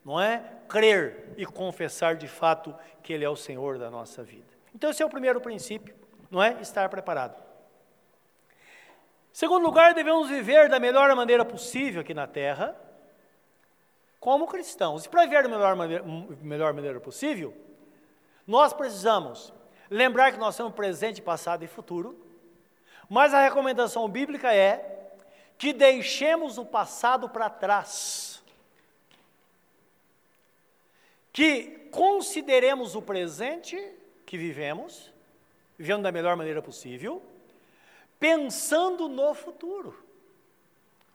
não 0.04 0.20
é? 0.20 0.44
Crer 0.68 1.32
e 1.38 1.46
confessar 1.46 2.14
de 2.14 2.28
fato 2.28 2.74
que 3.02 3.10
Ele 3.10 3.24
é 3.24 3.30
o 3.30 3.36
Senhor 3.36 3.78
da 3.78 3.90
nossa 3.90 4.22
vida. 4.22 4.49
Então, 4.74 4.90
esse 4.90 5.02
é 5.02 5.06
o 5.06 5.10
primeiro 5.10 5.40
princípio, 5.40 5.94
não 6.30 6.42
é? 6.42 6.60
Estar 6.60 6.88
preparado. 6.88 7.40
Segundo 9.32 9.62
lugar, 9.64 9.94
devemos 9.94 10.28
viver 10.28 10.68
da 10.68 10.80
melhor 10.80 11.14
maneira 11.14 11.44
possível 11.44 12.00
aqui 12.00 12.12
na 12.14 12.26
terra 12.26 12.76
como 14.18 14.46
cristãos. 14.46 15.04
E 15.04 15.08
para 15.08 15.22
viver 15.22 15.44
da 15.44 15.48
melhor 15.48 15.74
maneira, 15.74 16.04
melhor 16.42 16.74
maneira 16.74 17.00
possível, 17.00 17.56
nós 18.46 18.72
precisamos 18.72 19.52
lembrar 19.88 20.32
que 20.32 20.38
nós 20.38 20.56
temos 20.56 20.74
presente, 20.74 21.22
passado 21.22 21.64
e 21.64 21.66
futuro, 21.66 22.18
mas 23.08 23.32
a 23.32 23.42
recomendação 23.42 24.08
bíblica 24.08 24.54
é 24.54 25.10
que 25.56 25.72
deixemos 25.72 26.58
o 26.58 26.64
passado 26.64 27.28
para 27.28 27.50
trás, 27.50 28.42
que 31.32 31.88
consideremos 31.90 32.94
o 32.94 33.02
presente 33.02 33.76
que 34.30 34.38
vivemos, 34.38 35.12
vivendo 35.76 36.04
da 36.04 36.12
melhor 36.12 36.36
maneira 36.36 36.62
possível, 36.62 37.20
pensando 38.16 39.08
no 39.08 39.34
futuro. 39.34 40.06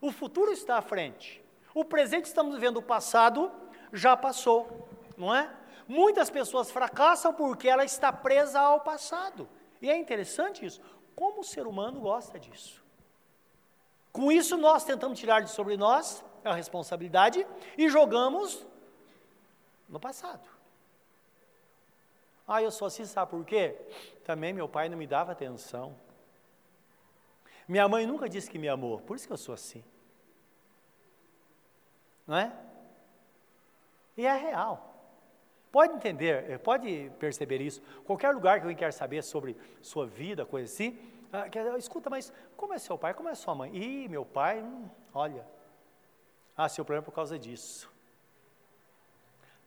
O 0.02 0.12
futuro 0.12 0.52
está 0.52 0.80
à 0.80 0.82
frente. 0.82 1.42
O 1.74 1.86
presente 1.86 2.26
estamos 2.26 2.56
vivendo, 2.56 2.76
o 2.76 2.82
passado 2.82 3.50
já 3.94 4.18
passou, 4.18 4.90
não 5.16 5.34
é? 5.34 5.50
Muitas 5.88 6.30
pessoas 6.30 6.70
fracassam 6.70 7.34
porque 7.34 7.70
ela 7.70 7.86
está 7.86 8.12
presa 8.12 8.60
ao 8.60 8.82
passado. 8.82 9.48
E 9.82 9.90
é 9.90 9.96
interessante 9.96 10.66
isso. 10.66 10.82
Como 11.16 11.40
o 11.40 11.46
ser 11.46 11.66
humano 11.68 12.02
gosta 12.02 12.38
disso? 12.38 12.84
Com 14.12 14.30
isso, 14.30 14.58
nós 14.58 14.84
tentamos 14.84 15.18
tirar 15.18 15.40
de 15.40 15.52
sobre 15.52 15.78
nós 15.78 16.22
a 16.44 16.54
responsabilidade 16.54 17.48
e 17.78 17.88
jogamos 17.88 18.68
no 19.88 20.02
passado. 20.02 20.55
Ah, 22.48 22.62
eu 22.62 22.72
sou 22.72 22.88
assim, 22.88 23.06
sabe 23.06 23.32
por 23.32 23.44
quê? 23.44 23.76
Também 24.24 24.54
meu 24.54 24.70
pai 24.70 24.88
não 24.90 24.98
me 24.98 25.08
dava 25.08 25.32
atenção. 25.32 25.96
Minha 27.68 27.88
mãe 27.88 28.06
nunca 28.06 28.30
disse 28.30 28.50
que 28.50 28.60
me 28.60 28.70
amou, 28.70 29.00
por 29.00 29.16
isso 29.16 29.26
que 29.26 29.34
eu 29.34 29.38
sou 29.38 29.54
assim 29.54 29.84
não 32.28 32.38
é? 32.38 32.52
E 34.18 34.26
é 34.26 34.36
real. 34.36 34.94
Pode 35.72 35.94
entender, 35.94 36.50
eh, 36.50 36.58
pode 36.58 37.12
perceber 37.20 37.62
isso. 37.62 37.82
Qualquer 38.06 38.34
lugar 38.34 38.60
que 38.60 38.62
alguém 38.62 38.78
quer 38.78 38.94
saber 38.94 39.22
sobre 39.24 39.58
sua 39.82 40.08
vida, 40.08 40.46
coisa 40.46 40.72
assim, 40.72 40.98
ah, 41.32 41.50
quer, 41.50 41.78
escuta, 41.78 42.10
mas 42.10 42.32
como 42.56 42.74
é 42.74 42.78
seu 42.78 42.98
pai? 42.98 43.14
Como 43.14 43.28
é 43.28 43.36
sua 43.36 43.54
mãe? 43.54 43.76
Ih, 43.76 44.08
meu 44.08 44.26
pai, 44.26 44.62
hum, 44.62 44.90
olha. 45.14 45.46
Ah, 46.56 46.70
seu 46.70 46.86
problema 46.86 47.04
é 47.04 47.06
por 47.06 47.12
causa 47.12 47.38
disso. 47.38 47.92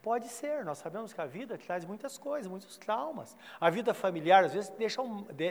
Pode 0.08 0.28
ser, 0.28 0.64
nós 0.64 0.78
sabemos 0.78 1.12
que 1.12 1.20
a 1.20 1.26
vida 1.26 1.58
traz 1.58 1.84
muitas 1.84 2.16
coisas, 2.16 2.50
muitos 2.50 2.78
traumas. 2.78 3.36
A 3.60 3.68
vida 3.68 3.92
familiar, 3.92 4.42
às 4.42 4.54
vezes, 4.54 4.70
deixa, 4.70 5.02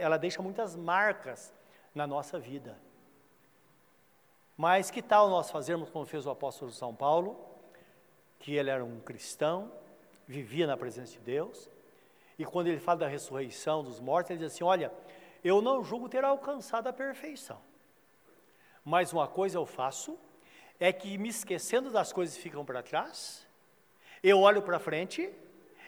ela 0.02 0.18
deixa 0.18 0.42
muitas 0.42 0.76
marcas 0.76 1.54
na 1.94 2.08
nossa 2.08 2.40
vida. 2.40 2.76
Mas 4.58 4.90
que 4.90 5.00
tal 5.00 5.30
nós 5.30 5.52
fazermos 5.52 5.92
como 5.92 6.08
fez 6.08 6.26
o 6.26 6.32
apóstolo 6.32 6.72
São 6.72 6.96
Paulo, 6.96 7.40
que 8.40 8.56
ele 8.56 8.72
era 8.72 8.84
um 8.84 9.00
cristão, 9.00 9.72
vivia 10.28 10.66
na 10.66 10.76
presença 10.76 11.12
de 11.12 11.20
Deus, 11.20 11.70
e 12.36 12.44
quando 12.44 12.66
ele 12.66 12.80
fala 12.80 13.02
da 13.02 13.08
ressurreição 13.08 13.84
dos 13.84 14.00
mortos, 14.00 14.32
ele 14.32 14.40
diz 14.40 14.54
assim: 14.54 14.64
Olha, 14.64 14.92
eu 15.44 15.62
não 15.62 15.84
julgo 15.84 16.10
ter 16.10 16.26
alcançado 16.26 16.88
a 16.88 16.94
perfeição, 16.94 17.62
mas 18.84 19.14
uma 19.14 19.28
coisa 19.28 19.60
eu 19.60 19.68
faço, 19.68 20.18
é 20.80 20.92
que 20.92 21.16
me 21.16 21.30
esquecendo 21.30 21.92
das 21.92 22.12
coisas 22.12 22.36
que 22.36 22.42
ficam 22.42 22.66
para 22.66 22.82
trás, 22.82 23.47
eu 24.30 24.42
olho 24.42 24.62
para 24.62 24.80
frente, 24.80 25.30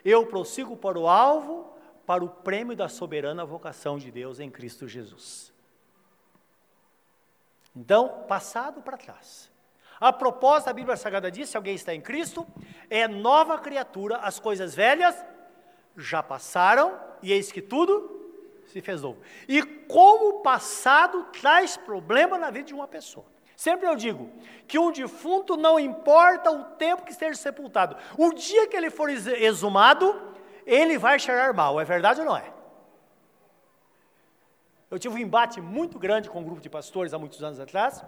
eu 0.03 0.25
prossigo 0.25 0.77
para 0.77 0.98
o 0.98 1.08
alvo, 1.08 1.74
para 2.05 2.24
o 2.24 2.29
prêmio 2.29 2.75
da 2.75 2.88
soberana 2.88 3.46
vocação 3.46 3.98
de 3.98 4.12
Deus 4.12 4.39
em 4.39 4.50
Cristo 4.50 4.88
Jesus. 4.88 5.53
Então, 7.75 8.25
passado 8.27 8.81
para 8.81 8.98
trás. 8.98 9.51
A 10.00 10.13
propósito, 10.13 10.69
a 10.69 10.74
Bíblia 10.74 10.96
Sagrada 10.96 11.29
diz: 11.29 11.50
se 11.50 11.58
alguém 11.58 11.75
está 11.75 11.93
em 11.93 12.01
Cristo, 12.01 12.48
é 12.89 13.08
nova 13.08 13.60
criatura, 13.60 14.17
as 14.17 14.39
coisas 14.39 14.74
velhas 14.74 15.15
já 15.98 16.24
passaram, 16.24 17.00
e 17.22 17.31
eis 17.34 17.51
que 17.51 17.62
tudo 17.62 18.17
se 18.67 18.81
fez 18.81 19.01
novo. 19.01 19.19
E 19.48 19.62
como 19.62 20.29
o 20.29 20.41
passado 20.41 21.25
traz 21.25 21.75
problema 21.75 22.38
na 22.38 22.50
vida 22.50 22.67
de 22.67 22.74
uma 22.74 22.88
pessoa. 22.88 23.25
Sempre 23.59 23.89
eu 23.89 23.95
digo 23.97 24.31
que 24.69 24.79
um 24.79 24.89
defunto 24.89 25.57
não 25.57 25.77
importa 25.77 26.49
o 26.49 26.63
tempo 26.63 27.03
que 27.03 27.11
esteja 27.11 27.35
sepultado, 27.35 27.97
o 28.17 28.31
dia 28.31 28.65
que 28.69 28.77
ele 28.77 28.89
for 28.89 29.09
exumado, 29.09 30.17
ele 30.65 30.97
vai 30.97 31.19
cheirar 31.19 31.53
mal, 31.53 31.77
é 31.77 31.83
verdade 31.83 32.21
ou 32.21 32.25
não 32.25 32.37
é? 32.37 32.53
Eu 34.89 34.97
tive 34.97 35.13
um 35.13 35.17
embate 35.17 35.59
muito 35.59 35.99
grande 35.99 36.29
com 36.29 36.39
um 36.39 36.43
grupo 36.45 36.61
de 36.61 36.69
pastores 36.69 37.13
há 37.13 37.19
muitos 37.19 37.43
anos 37.43 37.59
atrás, 37.59 38.01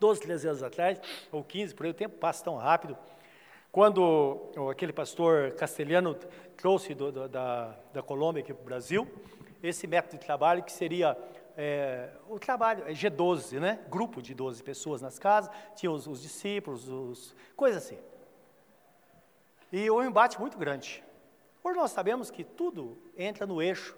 12, 0.00 0.22
13 0.22 0.48
anos 0.48 0.62
atrás, 0.64 1.00
ou 1.30 1.44
15, 1.44 1.72
por 1.76 1.86
aí 1.86 1.92
o 1.92 1.94
tempo 1.94 2.18
passa 2.18 2.42
tão 2.42 2.56
rápido. 2.56 2.98
Quando 3.70 4.50
aquele 4.72 4.92
pastor 4.92 5.52
castelhano 5.52 6.16
trouxe 6.56 6.96
do, 6.96 7.12
do, 7.12 7.28
da, 7.28 7.76
da 7.92 8.02
Colômbia 8.02 8.42
aqui 8.42 8.52
para 8.52 8.62
o 8.62 8.64
Brasil, 8.64 9.06
esse 9.62 9.86
método 9.86 10.18
de 10.18 10.26
trabalho 10.26 10.64
que 10.64 10.72
seria 10.72 11.16
é, 11.60 12.10
o 12.28 12.38
trabalho, 12.38 12.84
é 12.86 12.92
G12, 12.92 13.58
né? 13.58 13.80
grupo 13.90 14.22
de 14.22 14.32
12 14.32 14.62
pessoas 14.62 15.02
nas 15.02 15.18
casas, 15.18 15.50
tinha 15.74 15.90
os, 15.90 16.06
os 16.06 16.22
discípulos, 16.22 16.88
os, 16.88 17.34
coisas 17.56 17.84
assim. 17.84 17.98
E 19.72 19.90
um 19.90 20.00
embate 20.04 20.38
muito 20.38 20.56
grande. 20.56 21.02
Hoje 21.64 21.76
nós 21.76 21.90
sabemos 21.90 22.30
que 22.30 22.44
tudo 22.44 22.96
entra 23.16 23.44
no 23.44 23.60
eixo 23.60 23.96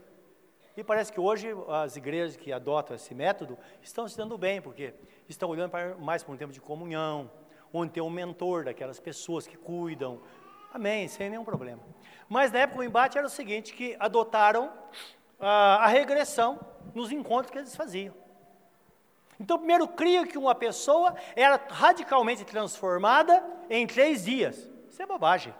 e 0.74 0.82
parece 0.82 1.12
que 1.12 1.20
hoje 1.20 1.48
as 1.68 1.96
igrejas 1.96 2.34
que 2.34 2.50
adotam 2.50 2.96
esse 2.96 3.14
método 3.14 3.58
estão 3.82 4.08
se 4.08 4.16
dando 4.16 4.38
bem, 4.38 4.62
porque 4.62 4.94
estão 5.28 5.50
olhando 5.50 5.70
para, 5.70 5.94
mais 5.96 6.22
para 6.22 6.32
um 6.32 6.38
tempo 6.38 6.54
de 6.54 6.62
comunhão, 6.62 7.30
onde 7.74 7.92
tem 7.92 8.02
um 8.02 8.08
mentor 8.08 8.64
daquelas 8.64 8.98
pessoas 8.98 9.46
que 9.46 9.58
cuidam, 9.58 10.18
Amém, 10.72 11.08
sem 11.08 11.28
nenhum 11.28 11.44
problema. 11.44 11.82
Mas 12.28 12.52
na 12.52 12.60
época 12.60 12.78
o 12.78 12.84
embate 12.84 13.18
era 13.18 13.26
o 13.26 13.30
seguinte, 13.30 13.74
que 13.74 13.96
adotaram 13.98 14.72
a 15.40 15.86
regressão 15.86 16.60
nos 16.94 17.10
encontros 17.10 17.50
que 17.50 17.58
eles 17.58 17.74
faziam. 17.74 18.14
Então, 19.38 19.56
primeiro 19.56 19.88
cria 19.88 20.26
que 20.26 20.36
uma 20.36 20.54
pessoa 20.54 21.14
era 21.34 21.58
radicalmente 21.70 22.44
transformada 22.44 23.42
em 23.70 23.86
três 23.86 24.24
dias. 24.24 24.68
Isso 24.90 25.02
é 25.02 25.06
bobagem. 25.06 25.54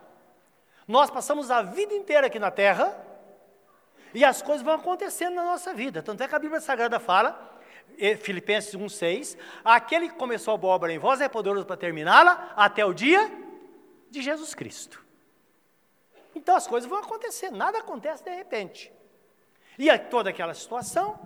Nós 0.86 1.10
passamos 1.10 1.50
a 1.50 1.62
vida 1.62 1.94
inteira 1.94 2.26
aqui 2.26 2.38
na 2.38 2.50
Terra 2.50 2.94
e 4.12 4.24
as 4.24 4.42
coisas 4.42 4.62
vão 4.62 4.74
acontecendo 4.74 5.34
na 5.34 5.44
nossa 5.44 5.72
vida. 5.72 6.02
Tanto 6.02 6.22
é 6.22 6.28
que 6.28 6.34
a 6.34 6.38
Bíblia 6.38 6.60
Sagrada 6.60 7.00
fala, 7.00 7.58
Filipenses 8.20 8.74
1,6, 8.74 9.38
aquele 9.64 10.08
que 10.08 10.16
começou 10.16 10.52
a 10.52 10.58
boa 10.58 10.74
obra 10.74 10.92
em 10.92 10.98
vós 10.98 11.20
é 11.20 11.28
poderoso 11.28 11.64
para 11.64 11.76
terminá-la 11.76 12.52
até 12.56 12.84
o 12.84 12.92
dia 12.92 13.30
de 14.10 14.20
Jesus 14.20 14.54
Cristo. 14.54 15.02
Então 16.34 16.54
as 16.54 16.66
coisas 16.66 16.88
vão 16.88 16.98
acontecer, 16.98 17.50
nada 17.50 17.78
acontece 17.78 18.22
de 18.24 18.30
repente. 18.30 18.92
E 19.80 19.98
toda 19.98 20.28
aquela 20.28 20.52
situação, 20.52 21.18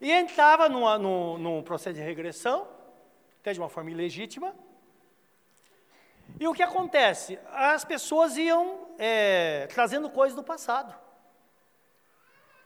e 0.00 0.10
entrava 0.10 0.66
numa, 0.66 0.96
num, 0.96 1.36
num 1.36 1.62
processo 1.62 1.96
de 1.96 2.00
regressão, 2.00 2.66
até 3.38 3.52
de 3.52 3.60
uma 3.60 3.68
forma 3.68 3.90
ilegítima. 3.90 4.54
E 6.40 6.48
o 6.48 6.54
que 6.54 6.62
acontece? 6.62 7.38
As 7.52 7.84
pessoas 7.84 8.34
iam 8.38 8.88
é, 8.98 9.66
trazendo 9.66 10.08
coisas 10.08 10.34
do 10.34 10.42
passado. 10.42 10.94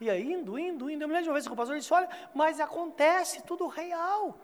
Ia 0.01 0.17
indo, 0.17 0.57
indo, 0.57 0.89
indo. 0.89 1.03
Eu 1.03 1.09
me 1.09 1.15
lembro 1.15 1.25
de 1.25 1.29
uma 1.31 1.35
vez 1.35 1.45
que 1.45 1.53
o 1.53 1.57
pastor 1.57 1.77
disse: 1.77 1.93
Olha, 1.93 2.09
mas 2.33 2.61
acontece 2.61 3.43
tudo 3.43 3.67
real. 3.67 4.39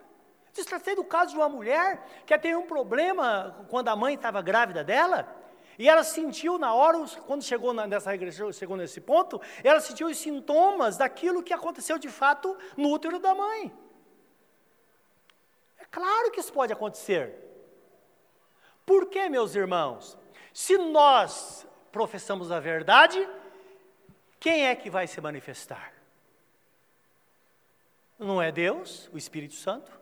Tratei 0.67 0.97
do 0.97 1.05
caso 1.05 1.31
de 1.31 1.37
uma 1.37 1.47
mulher 1.47 2.05
que 2.25 2.37
teve 2.37 2.57
um 2.57 2.67
problema 2.67 3.65
quando 3.69 3.87
a 3.87 3.95
mãe 3.95 4.15
estava 4.15 4.41
grávida 4.41 4.83
dela. 4.83 5.38
E 5.79 5.87
ela 5.87 6.03
sentiu 6.03 6.57
na 6.57 6.73
hora, 6.73 6.97
quando 7.25 7.41
chegou 7.41 7.73
nessa 7.73 8.11
regressão, 8.11 8.51
chegou 8.51 8.75
nesse 8.75 8.99
ponto, 8.99 9.41
ela 9.63 9.79
sentiu 9.79 10.07
os 10.07 10.17
sintomas 10.17 10.97
daquilo 10.97 11.41
que 11.41 11.53
aconteceu 11.53 11.97
de 11.97 12.09
fato 12.09 12.57
no 12.75 12.89
útero 12.89 13.17
da 13.17 13.33
mãe. 13.33 13.73
É 15.77 15.85
claro 15.85 16.31
que 16.31 16.41
isso 16.41 16.51
pode 16.51 16.73
acontecer. 16.73 17.33
Por 18.85 19.05
quê, 19.05 19.29
meus 19.29 19.55
irmãos? 19.55 20.17
Se 20.53 20.77
nós 20.77 21.65
professamos 21.93 22.51
a 22.51 22.59
verdade, 22.59 23.25
quem 24.37 24.67
é 24.67 24.75
que 24.75 24.89
vai 24.89 25.07
se 25.07 25.21
manifestar? 25.21 25.93
Não 28.17 28.41
é 28.41 28.51
Deus, 28.51 29.09
o 29.13 29.17
Espírito 29.17 29.53
Santo? 29.53 29.97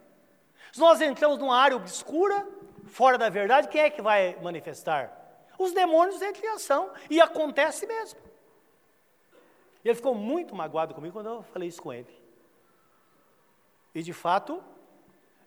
Se 0.72 0.80
nós 0.80 1.02
entramos 1.02 1.38
numa 1.38 1.56
área 1.56 1.78
obscura, 1.78 2.48
fora 2.88 3.16
da 3.16 3.30
verdade, 3.30 3.68
quem 3.68 3.82
é 3.82 3.92
que 3.92 4.02
vai 4.02 4.36
manifestar? 4.42 5.27
Os 5.58 5.74
demônios 5.74 6.22
entram 6.22 6.44
em 6.44 6.56
ação 6.56 6.92
e 7.10 7.20
acontece 7.20 7.86
mesmo. 7.86 8.20
Ele 9.84 9.96
ficou 9.96 10.14
muito 10.14 10.56
magoado 10.56 10.94
comigo 10.94 11.14
quando 11.14 11.30
eu 11.30 11.44
falei 11.44 11.70
isso 11.70 11.82
com 11.82 11.94
ele. 11.94 12.14
E 13.96 14.04
de 14.04 14.14
fato, 14.14 14.64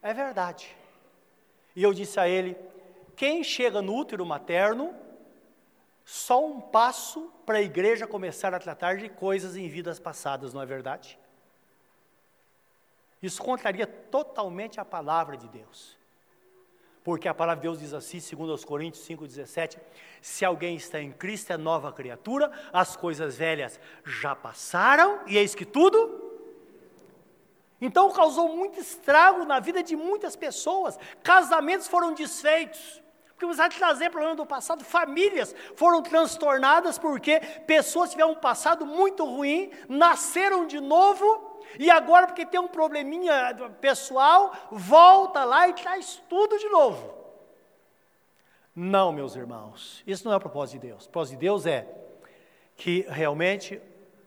é 0.03 0.13
verdade. 0.13 0.75
E 1.77 1.83
eu 1.83 1.93
disse 1.93 2.19
a 2.19 2.29
ele: 2.29 2.57
quem 3.15 3.45
chega 3.45 3.83
no 3.83 3.95
útero 3.95 4.25
materno, 4.25 4.95
só 6.05 6.45
um 6.45 6.61
passo 6.61 7.31
para 7.45 7.59
a 7.59 7.63
igreja 7.63 8.07
começar 8.07 8.55
a 8.55 8.59
tratar 8.59 8.97
de 8.97 9.09
coisas 9.09 9.57
em 9.57 9.69
vidas 9.69 10.01
passadas, 10.01 10.55
não 10.55 10.63
é 10.63 10.67
verdade? 10.67 11.19
Isso 13.23 13.43
contraria 13.43 13.87
totalmente 13.87 14.81
a 14.81 14.85
palavra 14.85 15.37
de 15.37 15.47
Deus. 15.49 16.00
Porque 17.03 17.29
a 17.29 17.35
palavra 17.35 17.57
de 17.57 17.63
Deus 17.63 17.79
diz 17.79 17.95
assim, 17.95 18.21
segundo 18.21 18.53
aos 18.53 18.65
Coríntios 18.65 19.07
5,17, 19.07 19.79
se 20.21 20.45
alguém 20.45 20.77
está 20.77 21.01
em 21.01 21.11
Cristo 21.11 21.53
é 21.53 21.57
nova 21.57 21.93
criatura, 21.93 22.53
as 22.73 22.95
coisas 22.95 23.37
velhas 23.37 23.81
já 24.05 24.37
passaram, 24.37 25.21
e 25.27 25.39
eis 25.39 25.55
que 25.55 25.65
tudo. 25.65 26.29
Então 27.81 28.11
causou 28.13 28.55
muito 28.55 28.79
estrago 28.79 29.45
na 29.47 29.59
vida 29.59 29.83
de 29.83 29.97
muitas 29.97 30.37
pessoas, 30.37 30.99
casamentos 31.23 31.89
foram 31.89 32.13
desfeitos, 32.13 33.03
porque 33.35 33.55
vai 33.55 33.71
trazer 33.71 34.11
problema 34.11 34.37
do 34.37 34.45
passado, 34.45 34.85
famílias 34.85 35.55
foram 35.75 36.03
transtornadas 36.03 36.99
porque 36.99 37.41
pessoas 37.67 38.11
tiveram 38.11 38.33
um 38.33 38.35
passado 38.35 38.85
muito 38.85 39.25
ruim, 39.25 39.71
nasceram 39.89 40.67
de 40.67 40.79
novo 40.79 41.50
e 41.79 41.91
agora, 41.91 42.27
porque 42.27 42.45
tem 42.45 42.59
um 42.59 42.69
probleminha 42.69 43.55
pessoal, 43.81 44.53
volta 44.71 45.45
lá 45.45 45.69
e 45.69 45.75
traz 45.75 46.23
tudo 46.29 46.59
de 46.59 46.69
novo. 46.69 47.15
Não, 48.75 49.13
meus 49.13 49.37
irmãos, 49.37 50.03
isso 50.07 50.25
não 50.25 50.33
é 50.33 50.37
o 50.37 50.41
propósito 50.41 50.81
de 50.81 50.89
Deus. 50.89 51.05
O 51.05 51.09
propósito 51.11 51.35
de 51.35 51.41
Deus 51.41 51.67
é 51.67 51.87
que 52.77 53.05
realmente, 53.09 53.81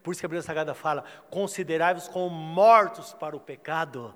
por 0.04 0.12
isso 0.12 0.22
que 0.22 0.26
a 0.26 0.30
Bíblia 0.30 0.42
Sagrada 0.42 0.74
fala: 0.74 1.04
considerai-vos 1.30 2.08
como 2.08 2.30
mortos 2.30 3.14
para 3.14 3.36
o 3.36 3.40
pecado, 3.40 4.14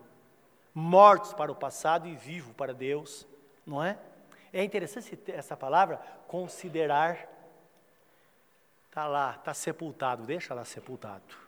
mortos 0.74 1.34
para 1.34 1.52
o 1.52 1.56
passado 1.56 2.08
e 2.08 2.16
vivos 2.16 2.54
para 2.54 2.74
Deus, 2.74 3.28
não 3.66 3.84
é? 3.84 3.98
É 4.54 4.64
interessante 4.64 5.18
essa 5.28 5.58
palavra, 5.58 6.00
considerar. 6.28 7.36
Está 8.90 9.06
lá, 9.06 9.36
está 9.38 9.54
sepultado, 9.54 10.24
deixa 10.24 10.56
lá 10.56 10.66
sepultado 10.66 11.47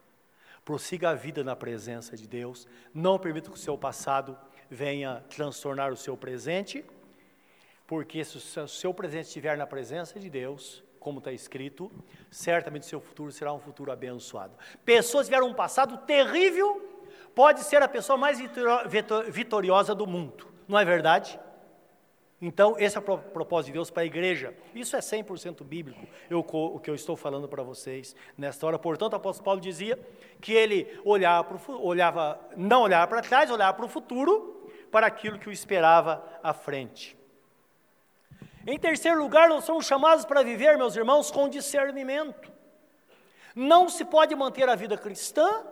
prossiga 0.69 1.09
a 1.09 1.15
vida 1.15 1.43
na 1.43 1.55
presença 1.55 2.15
de 2.15 2.27
Deus, 2.27 2.67
não 2.93 3.17
permita 3.17 3.49
que 3.49 3.55
o 3.55 3.59
seu 3.59 3.75
passado 3.75 4.37
venha 4.69 5.23
transtornar 5.27 5.91
o 5.91 5.97
seu 5.97 6.15
presente, 6.15 6.85
porque 7.87 8.23
se 8.23 8.37
o 8.37 8.67
seu 8.67 8.93
presente 8.93 9.25
estiver 9.25 9.57
na 9.57 9.65
presença 9.65 10.19
de 10.19 10.29
Deus, 10.29 10.83
como 10.99 11.17
está 11.17 11.31
escrito, 11.31 11.91
certamente 12.29 12.83
o 12.83 12.85
seu 12.85 13.01
futuro 13.01 13.31
será 13.31 13.51
um 13.51 13.59
futuro 13.59 13.91
abençoado. 13.91 14.53
Pessoas 14.85 15.25
que 15.25 15.33
tiveram 15.33 15.49
um 15.49 15.55
passado 15.55 15.97
terrível, 16.05 16.79
pode 17.33 17.61
ser 17.61 17.81
a 17.81 17.87
pessoa 17.87 18.15
mais 18.15 18.37
vitoriosa 19.31 19.95
do 19.95 20.05
mundo, 20.05 20.53
não 20.67 20.77
é 20.77 20.85
verdade? 20.85 21.39
Então, 22.41 22.75
esse 22.79 22.97
é 22.97 22.99
o 22.99 23.03
propósito 23.03 23.67
de 23.67 23.73
Deus 23.73 23.89
para 23.89 24.03
a 24.03 24.05
igreja. 24.05 24.53
Isso 24.73 24.95
é 24.95 24.99
100% 24.99 25.61
bíblico, 25.63 26.07
eu, 26.29 26.39
o 26.39 26.79
que 26.79 26.89
eu 26.89 26.95
estou 26.95 27.17
falando 27.17 27.49
para 27.49 27.63
vocês 27.63 28.15
nesta 28.37 28.65
hora. 28.65 28.79
Portanto, 28.79 29.13
o 29.13 29.15
apóstolo 29.17 29.43
Paulo 29.43 29.59
dizia 29.59 29.99
que 30.39 30.53
ele 30.53 30.99
olhava, 31.03 31.43
pro, 31.43 31.81
olhava 31.81 32.39
não 32.55 32.83
olhava 32.83 33.07
para 33.07 33.21
trás, 33.21 33.51
olhava 33.51 33.73
para 33.73 33.85
o 33.85 33.89
futuro, 33.89 34.71
para 34.89 35.05
aquilo 35.05 35.37
que 35.37 35.49
o 35.49 35.51
esperava 35.51 36.23
à 36.41 36.53
frente. 36.53 37.17
Em 38.65 38.79
terceiro 38.79 39.21
lugar, 39.21 39.49
nós 39.49 39.65
somos 39.65 39.85
chamados 39.85 40.23
para 40.23 40.41
viver, 40.41 40.77
meus 40.77 40.95
irmãos, 40.95 41.29
com 41.29 41.49
discernimento. 41.49 42.51
Não 43.53 43.89
se 43.89 44.05
pode 44.05 44.33
manter 44.33 44.69
a 44.69 44.75
vida 44.75 44.97
cristã 44.97 45.65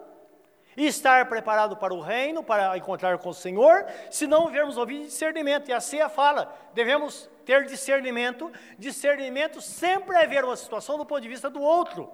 e 0.78 0.86
estar 0.86 1.28
preparado 1.28 1.76
para 1.76 1.92
o 1.92 2.00
reino, 2.00 2.44
para 2.44 2.78
encontrar 2.78 3.18
com 3.18 3.30
o 3.30 3.34
Senhor, 3.34 3.88
se 4.12 4.28
não 4.28 4.46
vivermos 4.46 4.78
ouvir 4.78 5.06
discernimento. 5.06 5.70
E 5.70 5.74
a 5.74 5.82
ceia 5.82 6.08
fala, 6.08 6.56
devemos 6.76 7.28
ter 7.44 7.66
discernimento. 7.66 8.52
Discernimento 8.78 9.60
sempre 9.60 10.16
é 10.16 10.28
ver 10.28 10.46
uma 10.46 10.56
situação 10.56 10.96
do 10.96 11.06
ponto 11.06 11.22
de 11.22 11.28
vista 11.28 11.50
do 11.50 11.60
outro. 11.60 12.12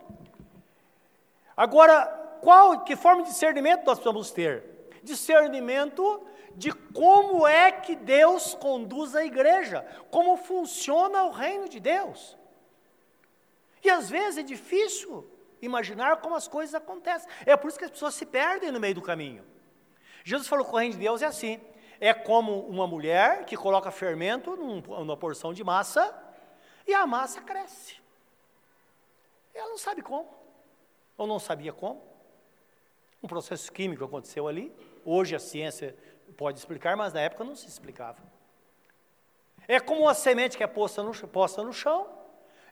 Agora, 1.58 2.06
qual, 2.39 2.86
que 2.86 2.95
forma 2.95 3.23
de 3.23 3.30
discernimento 3.30 3.86
nós 3.86 3.99
precisamos 3.99 4.32
ter? 4.32 4.63
Discernimento 5.04 6.26
de 6.56 6.71
como 6.71 7.45
é 7.45 7.69
que 7.69 7.97
Deus 7.97 8.54
conduz 8.54 9.13
a 9.13 9.26
igreja, 9.26 9.86
como 10.10 10.38
funciona 10.38 11.23
o 11.23 11.32
reino 11.32 11.67
de 11.67 11.82
Deus. 11.82 12.38
E 13.84 13.89
às 13.89 14.10
vezes 14.10 14.38
é 14.38 14.43
difícil 14.43 15.28
imaginar 15.65 16.17
como 16.17 16.36
as 16.36 16.47
coisas 16.47 16.76
acontecem. 16.76 17.30
É 17.45 17.56
por 17.56 17.69
isso 17.69 17.78
que 17.78 17.86
as 17.86 17.91
pessoas 17.91 18.13
se 18.13 18.26
perdem 18.26 18.71
no 18.71 18.80
meio 18.80 18.95
do 18.95 19.02
caminho. 19.02 19.45
Jesus 20.23 20.47
falou 20.47 20.65
que 20.65 20.71
o 20.71 20.78
reino 20.78 20.93
de 20.93 20.99
Deus 20.99 21.21
é 21.21 21.26
assim: 21.26 21.60
é 21.99 22.13
como 22.13 22.67
uma 22.67 22.88
mulher 22.88 23.45
que 23.45 23.56
coloca 23.56 23.91
fermento 23.91 24.56
num, 24.56 24.82
numa 24.82 25.17
porção 25.17 25.54
de 25.54 25.63
massa 25.63 26.13
e 26.88 26.93
a 26.93 27.06
massa 27.06 27.41
cresce. 27.41 27.97
Ela 29.54 29.69
não 29.69 29.78
sabe 29.78 30.02
como, 30.02 30.30
ou 31.17 31.28
não 31.28 31.39
sabia 31.39 31.71
como. 31.71 32.02
Um 33.21 33.28
processo 33.28 33.71
químico 33.71 34.04
aconteceu 34.04 34.47
ali. 34.47 34.76
Hoje 35.06 35.36
a 35.36 35.39
ciência 35.39 35.95
pode 36.38 36.60
explicar, 36.60 36.97
mas 36.97 37.13
na 37.13 37.21
época 37.21 37.43
não 37.43 37.56
se 37.56 37.67
explicava. 37.67 38.21
É 39.67 39.80
como 39.80 40.02
uma 40.02 40.13
semente 40.13 40.58
que 40.58 40.63
é 40.63 40.67
posta 40.67 41.02
no, 41.04 41.13
posta 41.30 41.63
no 41.63 41.71
chão 41.71 42.08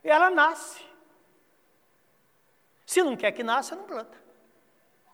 e 0.04 0.10
ela 0.10 0.30
nasce. 0.30 0.91
Se 2.92 3.02
não 3.02 3.16
quer 3.16 3.32
que 3.32 3.42
nasça, 3.42 3.74
não 3.74 3.84
planta. 3.84 4.18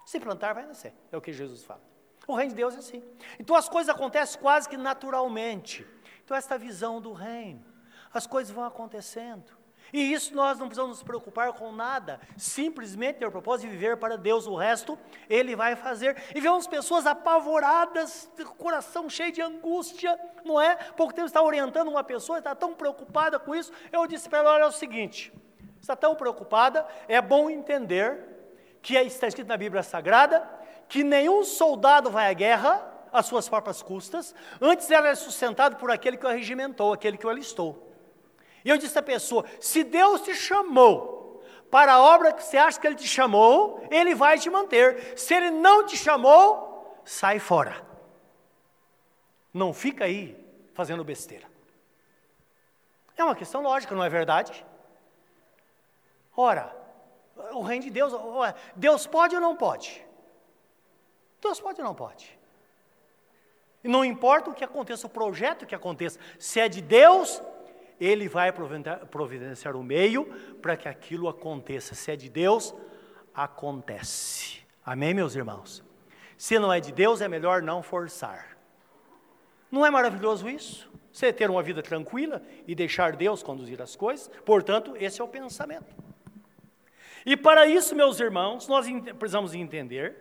Se 0.05 0.19
plantar, 0.19 0.53
vai 0.53 0.67
nascer. 0.67 0.93
É 1.13 1.17
o 1.17 1.21
que 1.21 1.33
Jesus 1.33 1.63
fala. 1.63 1.81
O 2.27 2.35
reino 2.35 2.51
de 2.51 2.57
Deus 2.57 2.75
é 2.75 2.79
assim. 2.79 3.05
Então 3.39 3.55
as 3.55 3.69
coisas 3.69 3.95
acontecem 3.95 4.41
quase 4.41 4.69
que 4.69 4.77
naturalmente. 4.77 5.87
Então, 6.25 6.37
esta 6.37 6.59
visão 6.59 7.01
do 7.01 7.13
reino, 7.13 7.65
as 8.13 8.27
coisas 8.27 8.53
vão 8.53 8.65
acontecendo. 8.65 9.57
E 9.93 10.13
isso 10.13 10.35
nós 10.35 10.59
não 10.59 10.67
precisamos 10.67 10.97
nos 10.97 11.05
preocupar 11.05 11.53
com 11.53 11.71
nada, 11.71 12.21
simplesmente 12.37 13.21
ter 13.21 13.27
o 13.27 13.31
propósito 13.31 13.71
de 13.71 13.77
viver 13.77 13.97
para 13.97 14.19
Deus, 14.19 14.49
o 14.49 14.57
resto 14.57 14.99
Ele 15.31 15.55
vai 15.55 15.77
fazer. 15.77 16.21
E 16.35 16.41
vemos 16.41 16.67
pessoas 16.67 17.07
apavoradas, 17.07 18.29
coração 18.59 19.09
cheio 19.09 19.31
de 19.31 19.41
angústia, 19.41 20.19
não 20.45 20.61
é? 20.61 20.75
Pouco 20.75 21.15
tempo 21.15 21.29
está 21.29 21.41
orientando 21.41 21.87
uma 21.87 22.03
pessoa, 22.03 22.39
está 22.39 22.57
tão 22.57 22.75
preocupada 22.75 23.39
com 23.39 23.55
isso. 23.55 23.71
Eu 23.93 24.05
disse 24.09 24.29
para 24.29 24.41
ela: 24.41 24.55
olha 24.55 24.65
é 24.65 24.67
o 24.67 24.73
seguinte, 24.73 25.33
está 25.81 25.97
tão 25.97 26.15
preocupada, 26.15 26.87
é 27.07 27.21
bom 27.21 27.49
entender 27.49 28.19
que 28.83 28.95
está 28.97 29.27
escrito 29.27 29.49
na 29.49 29.57
Bíblia 29.57 29.83
Sagrada 29.83 30.49
que 30.89 31.05
nenhum 31.05 31.45
soldado 31.45 32.11
vai 32.11 32.31
à 32.31 32.33
guerra 32.33 32.95
às 33.13 33.27
suas 33.27 33.49
próprias 33.49 33.83
custas, 33.83 34.35
antes 34.61 34.91
ela 34.91 35.09
é 35.09 35.15
sustentado 35.15 35.77
por 35.77 35.91
aquele 35.91 36.17
que 36.17 36.27
o 36.27 36.31
regimentou, 36.31 36.93
aquele 36.93 37.17
que 37.17 37.27
o 37.27 37.31
alistou. 37.31 37.87
E 38.65 38.71
eu 38.71 38.77
disse 38.77 38.99
à 38.99 39.03
pessoa: 39.03 39.45
se 39.61 39.85
Deus 39.85 40.23
te 40.23 40.35
chamou 40.35 41.43
para 41.71 41.95
a 41.95 42.01
obra 42.01 42.33
que 42.33 42.43
você 42.43 42.57
acha 42.57 42.81
que 42.81 42.87
Ele 42.87 42.97
te 42.97 43.07
chamou, 43.07 43.87
Ele 43.91 44.15
vai 44.15 44.39
te 44.39 44.51
manter. 44.51 45.19
Se 45.19 45.35
Ele 45.35 45.51
não 45.51 45.87
te 45.87 45.97
chamou, 45.97 47.01
sai 47.05 47.39
fora. 47.39 47.87
Não 49.53 49.73
fica 49.73 50.05
aí 50.05 50.37
fazendo 50.75 51.05
besteira. 51.05 51.47
É 53.17 53.25
uma 53.25 53.35
questão 53.35 53.63
lógica, 53.63 53.95
não 53.95 54.05
é 54.05 54.09
verdade? 54.09 54.65
Ora, 56.41 56.73
o 57.53 57.63
reino 57.63 57.83
de 57.83 57.91
Deus, 57.91 58.13
Deus 58.77 59.09
pode 59.09 59.35
ou 59.35 59.41
não 59.41 59.57
pode? 59.57 60.07
Deus 61.43 61.61
pode 61.61 61.81
ou 61.81 61.85
não 61.85 61.97
pode? 61.97 62.39
Não 63.83 64.05
importa 64.05 64.49
o 64.49 64.55
que 64.55 64.63
aconteça, 64.63 65.09
o 65.09 65.11
projeto 65.11 65.67
que 65.67 65.75
aconteça, 65.75 66.21
se 66.39 66.61
é 66.61 66.69
de 66.69 66.81
Deus, 66.81 67.43
ele 68.01 68.29
vai 68.29 68.53
providenciar 68.53 69.75
o 69.75 69.83
meio 69.83 70.27
para 70.63 70.77
que 70.77 70.89
aquilo 70.89 71.29
aconteça. 71.29 71.97
Se 71.97 72.13
é 72.13 72.15
de 72.15 72.29
Deus, 72.29 72.73
acontece. 73.35 74.61
Amém, 74.87 75.13
meus 75.13 75.35
irmãos? 75.35 75.83
Se 76.37 76.57
não 76.57 76.73
é 76.73 76.79
de 76.79 76.93
Deus, 76.93 77.21
é 77.21 77.27
melhor 77.27 77.63
não 77.63 77.83
forçar. 77.83 78.57
Não 79.73 79.85
é 79.85 79.91
maravilhoso 79.91 80.49
isso? 80.49 80.89
Você 81.13 81.33
ter 81.33 81.51
uma 81.51 81.65
vida 81.65 81.83
tranquila 81.83 82.41
e 82.65 82.77
deixar 82.77 83.17
Deus 83.17 83.43
conduzir 83.43 83.83
as 83.83 83.97
coisas? 83.97 84.31
Portanto, 84.45 84.95
esse 85.01 85.21
é 85.21 85.25
o 85.25 85.27
pensamento. 85.27 86.07
E 87.29 87.37
para 87.37 87.67
isso, 87.67 87.95
meus 87.95 88.19
irmãos, 88.21 88.67
nós 88.69 88.87
precisamos 89.19 89.53
entender 89.53 90.17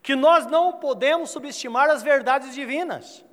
que 0.00 0.14
nós 0.14 0.46
não 0.46 0.74
podemos 0.74 1.30
subestimar 1.30 1.90
as 1.90 2.00
verdades 2.00 2.54
divinas. 2.54 3.24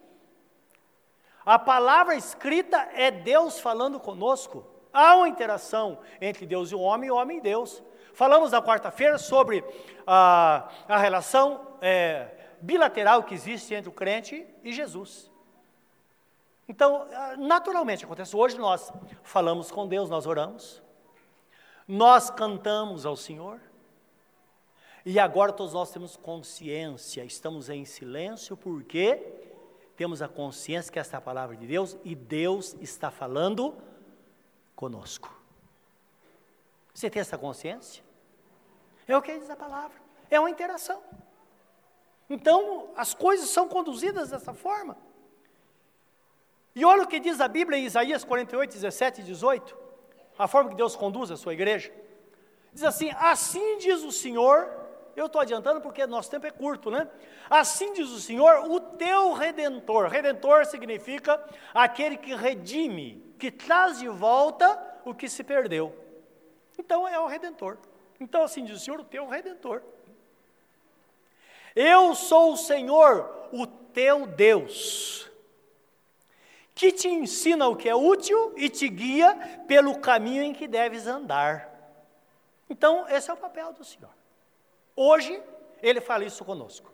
A 1.46 1.60
palavra 1.60 2.16
escrita 2.16 2.90
é 2.96 3.12
Deus 3.12 3.60
falando 3.60 4.00
conosco. 4.00 4.66
Há 4.92 5.18
uma 5.18 5.30
interação 5.30 6.00
entre 6.20 6.48
Deus 6.48 6.72
e 6.72 6.76
o 6.76 6.80
homem 6.80 7.10
e 7.10 7.12
o 7.12 7.16
homem 7.16 7.38
e 7.38 7.42
Deus. 7.42 7.84
Falamos 8.12 8.54
na 8.54 8.60
quarta-feira 8.60 9.20
sobre 9.20 9.64
a, 10.08 10.68
a 10.88 10.98
relação 10.98 11.78
é, 11.82 12.32
bilateral 12.60 13.22
que 13.22 13.36
existe 13.36 13.76
entre 13.76 13.88
o 13.88 13.94
crente 13.94 14.48
e 14.64 14.74
Jesus. 14.74 15.30
Então, 16.68 17.08
naturalmente 17.38 18.04
acontece. 18.04 18.36
Hoje 18.36 18.58
nós 18.58 18.92
falamos 19.22 19.70
com 19.70 19.88
Deus, 19.88 20.10
nós 20.10 20.26
oramos, 20.26 20.84
nós 21.88 22.30
cantamos 22.30 23.06
ao 23.06 23.16
Senhor, 23.16 23.60
e 25.06 25.20
agora 25.20 25.54
todos 25.54 25.74
nós 25.74 25.92
temos 25.92 26.18
consciência, 26.18 27.24
estamos 27.24 27.70
em 27.70 27.86
silêncio, 27.86 28.58
porque 28.58 29.22
temos 29.96 30.22
a 30.22 30.28
consciência 30.28 30.92
que 30.92 30.98
esta 30.98 31.18
é 31.18 31.20
a 31.20 31.22
palavra 31.22 31.56
de 31.56 31.68
Deus 31.68 31.96
e 32.04 32.16
Deus 32.16 32.76
está 32.82 33.12
falando 33.12 33.76
conosco. 34.76 35.32
Você 36.94 37.10
tem 37.10 37.20
essa 37.20 37.38
consciência? 37.38 38.04
É 39.08 39.16
o 39.16 39.22
que 39.22 39.38
diz 39.38 39.50
a 39.50 39.56
palavra, 39.56 39.96
é 40.30 40.40
uma 40.40 40.50
interação. 40.50 41.04
Então, 42.28 42.90
as 42.96 43.14
coisas 43.14 43.50
são 43.50 43.68
conduzidas 43.68 44.32
dessa 44.32 44.56
forma. 44.56 44.98
E 46.74 46.84
olha 46.84 47.04
o 47.04 47.08
que 47.08 47.20
diz 47.20 47.40
a 47.40 47.48
Bíblia 47.48 47.78
em 47.78 47.86
Isaías 47.86 48.24
48, 48.24 48.74
17 48.74 49.22
e 49.22 49.24
18, 49.24 49.78
a 50.38 50.48
forma 50.48 50.70
que 50.70 50.76
Deus 50.76 50.96
conduz 50.96 51.32
a 51.32 51.38
sua 51.38 51.54
igreja. 51.54 51.92
Diz 52.74 52.84
assim: 52.84 53.12
Assim 53.18 53.78
diz 53.78 54.04
o 54.04 54.12
Senhor 54.12 54.86
eu 55.16 55.28
estou 55.28 55.40
adiantando 55.40 55.80
porque 55.80 56.06
nosso 56.06 56.30
tempo 56.30 56.46
é 56.46 56.52
curto, 56.52 56.92
né? 56.92 57.10
Assim 57.50 57.94
diz 57.94 58.10
o 58.10 58.20
Senhor, 58.20 58.70
o 58.70 58.80
teu 58.80 59.32
redentor. 59.32 60.08
Redentor 60.08 60.66
significa 60.66 61.42
aquele 61.74 62.18
que 62.18 62.36
redime, 62.36 63.34
que 63.40 63.50
traz 63.50 64.00
de 64.00 64.10
volta 64.10 64.78
o 65.06 65.14
que 65.14 65.30
se 65.30 65.44
perdeu. 65.44 65.96
Então 66.78 67.08
é 67.08 67.18
o 67.18 67.28
redentor. 67.28 67.78
Então 68.20 68.44
assim 68.44 68.66
diz 68.66 68.76
o 68.76 68.80
Senhor, 68.80 69.00
o 69.00 69.06
teu 69.06 69.28
redentor. 69.28 69.82
Eu 71.74 72.14
sou 72.14 72.54
o 72.54 72.58
Senhor, 72.58 73.48
o 73.54 73.66
teu 73.66 74.28
Deus, 74.28 75.30
que 76.76 76.92
te 76.92 77.08
ensina 77.08 77.68
o 77.70 77.76
que 77.76 77.88
é 77.88 77.96
útil 77.96 78.54
e 78.58 78.70
te 78.70 78.90
guia 78.90 79.64
pelo 79.66 79.98
caminho 80.00 80.44
em 80.44 80.54
que 80.54 80.68
deves 80.68 81.08
andar. 81.08 81.72
Então, 82.70 83.08
esse 83.08 83.30
é 83.30 83.34
o 83.34 83.38
papel 83.38 83.72
do 83.72 83.84
Senhor. 83.86 84.10
Hoje, 84.94 85.42
ele 85.82 86.02
fala 86.02 86.26
isso 86.26 86.44
conosco. 86.44 86.92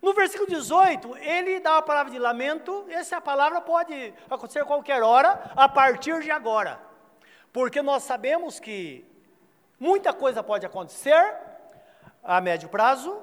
No 0.00 0.14
versículo 0.14 0.48
18, 0.48 1.16
ele 1.18 1.60
dá 1.60 1.74
uma 1.74 1.82
palavra 1.82 2.10
de 2.10 2.18
lamento, 2.18 2.86
essa 2.88 3.20
palavra 3.20 3.60
pode 3.60 4.14
acontecer 4.28 4.60
a 4.60 4.64
qualquer 4.64 5.02
hora, 5.02 5.52
a 5.54 5.68
partir 5.68 6.22
de 6.22 6.30
agora. 6.30 6.80
Porque 7.52 7.82
nós 7.82 8.02
sabemos 8.04 8.58
que 8.58 9.06
muita 9.78 10.12
coisa 10.12 10.42
pode 10.42 10.64
acontecer 10.64 11.36
a 12.22 12.40
médio 12.40 12.68
prazo 12.68 13.22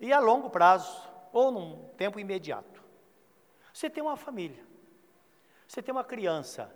e 0.00 0.12
a 0.12 0.18
longo 0.18 0.48
prazo, 0.48 1.08
ou 1.32 1.50
num 1.50 1.88
tempo 1.96 2.18
imediato. 2.18 2.82
Você 3.72 3.90
tem 3.90 4.02
uma 4.02 4.16
família, 4.16 4.64
você 5.68 5.82
tem 5.82 5.92
uma 5.92 6.02
criança, 6.02 6.74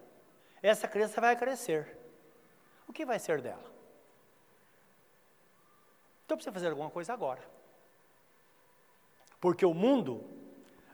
essa 0.63 0.87
criança 0.87 1.19
vai 1.21 1.35
crescer. 1.35 1.99
O 2.87 2.93
que 2.93 3.07
vai 3.07 3.19
ser 3.19 3.41
dela? 3.41 3.65
Então 6.27 6.37
precisa 6.37 6.53
fazer 6.53 6.69
alguma 6.69 6.91
coisa 6.91 7.13
agora. 7.13 7.43
Porque 9.41 9.65
o 9.65 9.73
mundo 9.73 10.23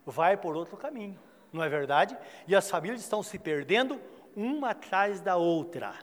vai 0.06 0.36
por 0.36 0.56
outro 0.56 0.76
caminho, 0.76 1.18
não 1.52 1.62
é 1.62 1.68
verdade? 1.68 2.16
E 2.46 2.54
as 2.54 2.70
famílias 2.70 3.00
estão 3.00 3.22
se 3.22 3.38
perdendo 3.38 4.00
uma 4.34 4.70
atrás 4.70 5.20
da 5.20 5.36
outra. 5.36 5.98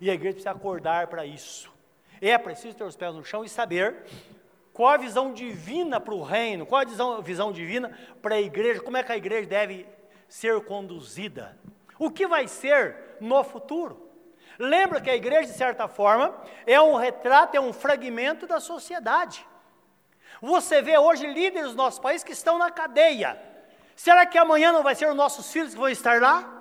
E 0.00 0.10
a 0.10 0.14
igreja 0.14 0.34
precisa 0.34 0.50
acordar 0.50 1.06
para 1.08 1.26
isso. 1.26 1.70
É 2.20 2.36
preciso 2.38 2.74
ter 2.74 2.84
os 2.84 2.96
pés 2.96 3.14
no 3.14 3.24
chão 3.24 3.44
e 3.44 3.48
saber 3.48 4.04
qual 4.72 4.94
a 4.94 4.96
visão 4.96 5.32
divina 5.32 6.00
para 6.00 6.14
o 6.14 6.22
reino, 6.22 6.64
qual 6.64 6.80
a 6.80 6.84
visão, 6.84 7.22
visão 7.22 7.52
divina 7.52 7.96
para 8.22 8.36
a 8.36 8.40
igreja, 8.40 8.80
como 8.80 8.96
é 8.96 9.02
que 9.02 9.12
a 9.12 9.16
igreja 9.16 9.46
deve 9.46 9.86
ser 10.28 10.60
conduzida. 10.64 11.58
O 11.98 12.10
que 12.10 12.26
vai 12.26 12.46
ser 12.48 13.16
no 13.20 13.42
futuro? 13.44 14.10
Lembra 14.58 15.00
que 15.00 15.10
a 15.10 15.16
igreja, 15.16 15.52
de 15.52 15.56
certa 15.56 15.86
forma, 15.86 16.34
é 16.66 16.80
um 16.80 16.96
retrato, 16.96 17.56
é 17.56 17.60
um 17.60 17.72
fragmento 17.72 18.46
da 18.46 18.60
sociedade. 18.60 19.46
Você 20.40 20.82
vê 20.82 20.98
hoje 20.98 21.26
líderes 21.26 21.70
do 21.70 21.76
nosso 21.76 22.00
país 22.00 22.22
que 22.22 22.32
estão 22.32 22.58
na 22.58 22.70
cadeia. 22.70 23.40
Será 23.94 24.26
que 24.26 24.38
amanhã 24.38 24.72
não 24.72 24.82
vai 24.82 24.94
ser 24.94 25.08
os 25.08 25.14
nossos 25.14 25.50
filhos 25.50 25.72
que 25.72 25.78
vão 25.78 25.88
estar 25.88 26.20
lá? 26.20 26.52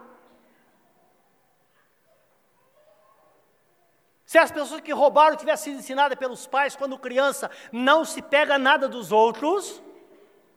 Se 4.25 4.37
as 4.37 4.51
pessoas 4.51 4.81
que 4.81 4.91
roubaram 4.91 5.37
tivessem 5.37 5.73
sido 5.73 5.79
ensinadas 5.79 6.17
pelos 6.17 6.47
pais 6.47 6.75
quando 6.75 6.97
criança, 6.97 7.49
não 7.71 8.03
se 8.03 8.21
pega 8.21 8.57
nada 8.57 8.87
dos 8.87 9.11
outros, 9.11 9.81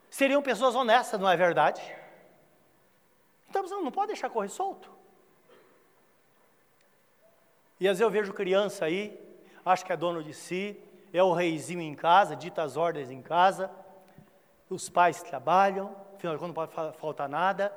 seriam 0.08 0.40
pessoas 0.42 0.74
honestas, 0.74 1.20
não 1.20 1.28
é 1.28 1.36
verdade? 1.36 1.80
Então 3.66 3.82
não 3.82 3.90
pode 3.90 4.08
deixar 4.08 4.30
correr 4.30 4.48
solto. 4.48 4.90
E 7.80 7.86
às 7.86 7.98
vezes 7.98 8.00
eu 8.00 8.10
vejo 8.10 8.32
criança 8.32 8.86
aí, 8.86 9.18
acho 9.64 9.84
que 9.84 9.92
é 9.92 9.96
dono 9.96 10.22
de 10.22 10.34
si, 10.34 10.76
é 11.12 11.22
o 11.22 11.32
reizinho 11.32 11.80
em 11.80 11.94
casa, 11.94 12.34
dita 12.34 12.62
as 12.62 12.76
ordens 12.76 13.10
em 13.10 13.22
casa, 13.22 13.70
os 14.68 14.88
pais 14.88 15.22
trabalham, 15.22 15.94
afinal 16.16 16.34
de 16.34 16.40
contas 16.40 16.56
não 16.56 16.82
pode 16.82 16.98
faltar 16.98 17.28
nada, 17.28 17.72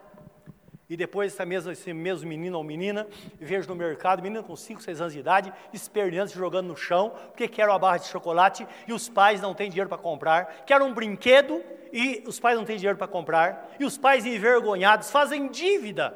e 0.91 0.97
depois 0.97 1.31
essa 1.31 1.45
mesma, 1.45 1.71
esse 1.71 1.93
mesmo 1.93 2.27
menino 2.27 2.57
ou 2.57 2.65
menina, 2.65 3.07
vejo 3.39 3.69
no 3.69 3.75
mercado, 3.75 4.21
menino 4.21 4.43
com 4.43 4.57
5, 4.57 4.81
6 4.81 4.99
anos 4.99 5.13
de 5.13 5.19
idade, 5.19 5.53
esperneando, 5.71 6.31
jogando 6.31 6.67
no 6.67 6.75
chão, 6.75 7.13
porque 7.27 7.47
quer 7.47 7.65
uma 7.69 7.79
barra 7.79 7.95
de 7.95 8.07
chocolate 8.07 8.67
e 8.85 8.91
os 8.91 9.07
pais 9.07 9.39
não 9.39 9.53
têm 9.53 9.69
dinheiro 9.69 9.87
para 9.87 9.97
comprar, 9.97 10.65
quer 10.65 10.81
um 10.81 10.93
brinquedo 10.93 11.63
e 11.93 12.21
os 12.27 12.41
pais 12.41 12.57
não 12.57 12.65
têm 12.65 12.75
dinheiro 12.75 12.97
para 12.97 13.07
comprar, 13.07 13.73
e 13.79 13.85
os 13.85 13.97
pais 13.97 14.25
envergonhados 14.25 15.09
fazem 15.09 15.47
dívida 15.47 16.13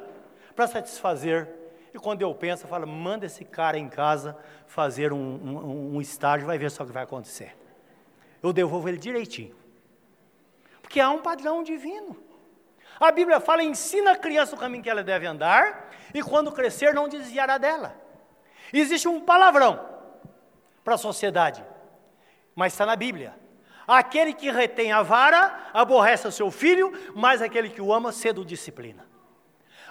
para 0.54 0.66
satisfazer 0.66 1.48
e 1.94 1.98
quando 1.98 2.20
eu 2.20 2.34
penso, 2.34 2.64
eu 2.64 2.68
falo, 2.68 2.86
manda 2.86 3.24
esse 3.24 3.46
cara 3.46 3.78
em 3.78 3.88
casa 3.88 4.36
fazer 4.66 5.10
um, 5.10 5.16
um, 5.16 5.96
um 5.96 6.00
estágio, 6.02 6.46
vai 6.46 6.58
ver 6.58 6.70
só 6.70 6.82
o 6.82 6.86
que 6.86 6.92
vai 6.92 7.04
acontecer. 7.04 7.56
Eu 8.42 8.52
devolvo 8.52 8.90
ele 8.90 8.98
direitinho. 8.98 9.56
Porque 10.82 11.00
há 11.00 11.08
um 11.08 11.22
padrão 11.22 11.62
divino. 11.62 12.25
A 12.98 13.12
Bíblia 13.12 13.40
fala, 13.40 13.62
ensina 13.62 14.12
a 14.12 14.16
criança 14.16 14.54
o 14.54 14.58
caminho 14.58 14.82
que 14.82 14.90
ela 14.90 15.02
deve 15.02 15.26
andar, 15.26 15.90
e 16.14 16.22
quando 16.22 16.52
crescer 16.52 16.94
não 16.94 17.08
desviará 17.08 17.58
dela. 17.58 17.94
Existe 18.72 19.06
um 19.06 19.20
palavrão 19.20 19.84
para 20.82 20.94
a 20.94 20.98
sociedade, 20.98 21.64
mas 22.54 22.72
está 22.72 22.86
na 22.86 22.96
Bíblia. 22.96 23.34
Aquele 23.86 24.32
que 24.32 24.50
retém 24.50 24.92
a 24.92 25.02
vara 25.02 25.68
aborrece 25.72 26.26
o 26.26 26.32
seu 26.32 26.50
filho, 26.50 26.92
mas 27.14 27.40
aquele 27.40 27.68
que 27.68 27.80
o 27.80 27.92
ama 27.92 28.12
cedo 28.12 28.44
disciplina. 28.44 29.06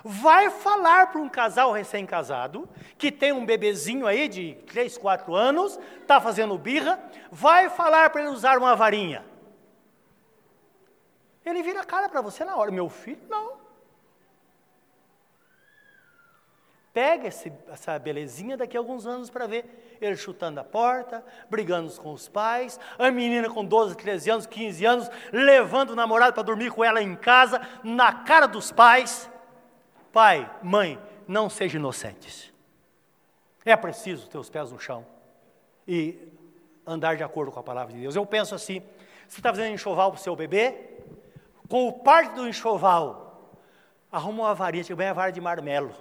Vai 0.03 0.49
falar 0.49 1.07
para 1.07 1.21
um 1.21 1.29
casal 1.29 1.71
recém-casado, 1.71 2.69
que 2.97 3.11
tem 3.11 3.31
um 3.31 3.45
bebezinho 3.45 4.05
aí 4.05 4.27
de 4.27 4.55
3, 4.67 4.97
4 4.97 5.33
anos, 5.33 5.79
está 6.01 6.19
fazendo 6.19 6.57
birra, 6.57 6.99
vai 7.31 7.69
falar 7.69 8.09
para 8.09 8.21
ele 8.21 8.29
usar 8.29 8.57
uma 8.57 8.75
varinha. 8.75 9.25
Ele 11.45 11.61
vira 11.61 11.81
a 11.81 11.85
cara 11.85 12.09
para 12.09 12.21
você 12.21 12.43
na 12.43 12.55
hora, 12.55 12.71
meu 12.71 12.89
filho, 12.89 13.21
não. 13.29 13.53
Pega 16.91 17.27
esse, 17.27 17.51
essa 17.67 17.99
belezinha 17.99 18.55
daqui 18.55 18.77
a 18.77 18.79
alguns 18.79 19.05
anos 19.05 19.29
para 19.29 19.45
ver 19.45 19.97
ele 19.99 20.15
chutando 20.15 20.59
a 20.59 20.63
porta, 20.63 21.23
brigando 21.49 21.91
com 21.95 22.13
os 22.13 22.29
pais, 22.29 22.79
a 22.97 23.11
menina 23.11 23.49
com 23.49 23.65
12, 23.65 23.97
13 23.97 24.29
anos, 24.29 24.45
15 24.45 24.85
anos, 24.85 25.11
levando 25.31 25.89
o 25.89 25.95
namorado 25.95 26.33
para 26.33 26.43
dormir 26.43 26.71
com 26.71 26.83
ela 26.83 27.01
em 27.01 27.15
casa, 27.15 27.61
na 27.83 28.13
cara 28.23 28.47
dos 28.47 28.71
pais. 28.71 29.29
Pai, 30.13 30.49
mãe, 30.63 30.97
não 31.27 31.49
sejam 31.49 31.79
inocentes. 31.79 32.53
É 33.65 33.75
preciso 33.75 34.29
ter 34.29 34.37
os 34.37 34.49
pés 34.49 34.71
no 34.71 34.79
chão 34.79 35.05
e 35.85 36.17
andar 36.87 37.17
de 37.17 37.23
acordo 37.23 37.51
com 37.51 37.59
a 37.59 37.63
palavra 37.63 37.93
de 37.93 37.99
Deus. 37.99 38.15
Eu 38.15 38.25
penso 38.25 38.55
assim: 38.55 38.81
você 39.27 39.39
está 39.39 39.49
fazendo 39.49 39.73
enxoval 39.73 40.11
para 40.11 40.19
o 40.19 40.23
seu 40.23 40.35
bebê, 40.35 40.94
com 41.67 41.87
o 41.87 41.93
parte 41.93 42.35
do 42.35 42.47
enxoval, 42.47 43.51
arruma 44.11 44.43
uma 44.43 44.55
varinha, 44.55 44.83
tipo 44.83 44.97
bem 44.97 45.09
a 45.09 45.13
vara 45.13 45.31
de 45.31 45.41
marmelo 45.41 45.93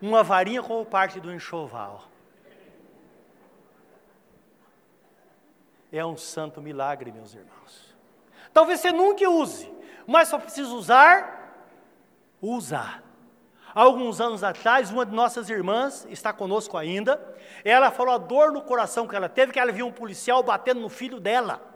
uma 0.00 0.22
varinha 0.22 0.62
como 0.62 0.84
parte 0.84 1.18
do 1.18 1.32
enxoval. 1.32 2.04
É 5.92 6.04
um 6.04 6.16
santo 6.16 6.60
milagre, 6.60 7.12
meus 7.12 7.34
irmãos. 7.34 7.94
Talvez 8.52 8.80
você 8.80 8.92
nunca 8.92 9.28
use, 9.28 9.72
mas 10.06 10.28
só 10.28 10.38
precisa 10.38 10.70
usar, 10.70 11.66
usar. 12.42 13.02
Alguns 13.74 14.20
anos 14.20 14.44
atrás, 14.44 14.90
uma 14.90 15.04
de 15.06 15.12
nossas 15.12 15.48
irmãs 15.48 16.06
está 16.08 16.32
conosco 16.32 16.76
ainda. 16.76 17.20
Ela 17.64 17.90
falou 17.90 18.14
a 18.14 18.18
dor 18.18 18.52
no 18.52 18.62
coração 18.62 19.06
que 19.06 19.16
ela 19.16 19.28
teve, 19.28 19.52
que 19.52 19.58
ela 19.58 19.72
viu 19.72 19.86
um 19.86 19.92
policial 19.92 20.42
batendo 20.42 20.80
no 20.80 20.88
filho 20.88 21.18
dela. 21.18 21.73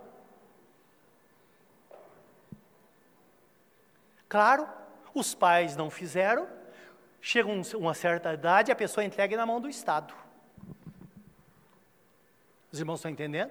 Claro, 4.29 4.69
os 5.15 5.35
pais 5.35 5.77
não 5.77 5.91
fizeram, 5.91 6.47
Chega 7.21 7.49
um, 7.49 7.63
uma 7.77 7.95
certa 7.95 8.33
idade, 8.33 8.71
a 8.71 8.77
pessoa 8.77 9.05
entrega 9.05 9.37
na 9.37 9.45
mão 9.45 9.61
do 9.61 9.69
Estado. 9.69 10.15
Os 12.71 12.79
irmãos 12.79 12.97
estão 12.97 13.11
entendendo? 13.11 13.51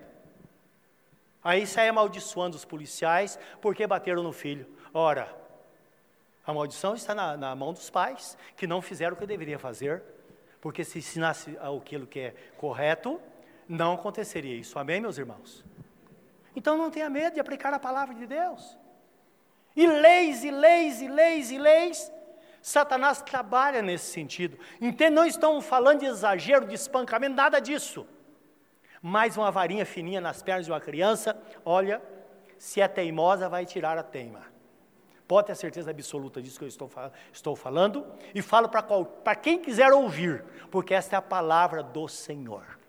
Aí 1.43 1.65
sai 1.65 1.87
amaldiçoando 1.87 2.55
os 2.55 2.65
policiais 2.65 3.37
porque 3.61 3.85
bateram 3.85 4.23
no 4.23 4.31
filho. 4.31 4.67
Ora, 4.93 5.33
a 6.45 6.53
maldição 6.53 6.95
está 6.95 7.13
na, 7.13 7.35
na 7.35 7.55
mão 7.55 7.73
dos 7.73 7.89
pais, 7.89 8.37
que 8.55 8.65
não 8.65 8.81
fizeram 8.81 9.15
o 9.15 9.19
que 9.19 9.25
deveria 9.25 9.59
fazer, 9.59 10.01
porque 10.61 10.83
se 10.83 10.99
ensinasse 10.99 11.57
aquilo 11.59 12.07
que 12.07 12.19
é 12.19 12.35
correto, 12.57 13.19
não 13.67 13.93
aconteceria 13.93 14.55
isso. 14.55 14.79
Amém, 14.79 15.01
meus 15.01 15.17
irmãos? 15.17 15.63
Então 16.55 16.77
não 16.77 16.89
tenha 16.89 17.09
medo 17.09 17.33
de 17.33 17.39
aplicar 17.39 17.73
a 17.73 17.79
palavra 17.79 18.15
de 18.15 18.25
Deus. 18.25 18.77
E 19.77 19.85
leis, 19.85 20.43
e 20.43 20.49
leis, 20.49 21.01
e 21.03 21.07
leis, 21.07 21.51
e 21.51 21.57
leis, 21.59 22.11
Satanás 22.63 23.21
trabalha 23.21 23.79
nesse 23.79 24.11
sentido. 24.11 24.57
Entende? 24.81 25.11
Não 25.11 25.23
estão 25.23 25.61
falando 25.61 25.99
de 25.99 26.07
exagero, 26.07 26.65
de 26.65 26.73
espancamento, 26.73 27.35
nada 27.35 27.61
disso. 27.61 28.07
Mais 28.99 29.37
uma 29.37 29.51
varinha 29.51 29.85
fininha 29.85 30.19
nas 30.19 30.41
pernas 30.41 30.65
de 30.65 30.71
uma 30.71 30.81
criança, 30.81 31.39
olha, 31.63 32.01
se 32.57 32.81
é 32.81 32.87
teimosa, 32.87 33.47
vai 33.47 33.67
tirar 33.67 33.99
a 33.99 34.03
teima. 34.03 34.41
Pode 35.27 35.45
ter 35.45 35.55
certeza 35.55 35.91
absoluta 35.91 36.41
disso 36.41 36.57
que 36.57 36.65
eu 36.65 36.69
estou, 36.69 36.89
estou 37.31 37.55
falando, 37.55 38.03
e 38.33 38.41
falo 38.41 38.67
para 38.69 39.35
quem 39.35 39.59
quiser 39.59 39.93
ouvir, 39.93 40.43
porque 40.71 40.95
esta 40.95 41.15
é 41.15 41.19
a 41.19 41.21
palavra 41.21 41.83
do 41.83 42.07
Senhor. 42.07 42.79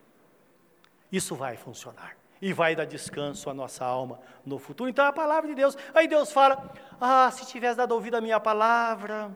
Isso 1.13 1.35
vai 1.35 1.55
funcionar 1.59 2.17
e 2.41 2.53
vai 2.53 2.77
dar 2.77 2.85
descanso 2.85 3.51
à 3.51 3.55
nossa 3.55 3.85
alma 3.85 4.21
no 4.45 4.59
futuro. 4.59 4.89
Então 4.89 5.05
é 5.05 5.09
a 5.09 5.13
palavra 5.13 5.49
de 5.49 5.55
Deus. 5.55 5.77
Aí 5.95 6.07
Deus 6.07 6.33
fala: 6.33 6.73
Ah, 7.01 7.31
se 7.31 7.47
tivesse 7.47 7.77
dado 7.77 7.93
ouvido 7.93 8.17
à 8.17 8.21
minha 8.21 8.39
palavra, 8.39 9.35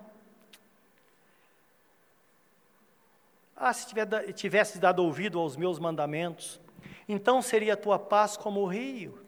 Ah, 3.65 3.73
se 3.73 3.87
tivesse 4.35 4.81
dado 4.81 5.05
ouvido 5.05 5.38
aos 5.38 5.57
meus 5.57 5.79
mandamentos, 5.79 6.61
então 7.09 7.41
seria 7.41 7.75
a 7.75 7.77
tua 7.77 7.97
paz 7.97 8.37
como 8.37 8.59
o 8.59 8.67
rio, 8.67 9.25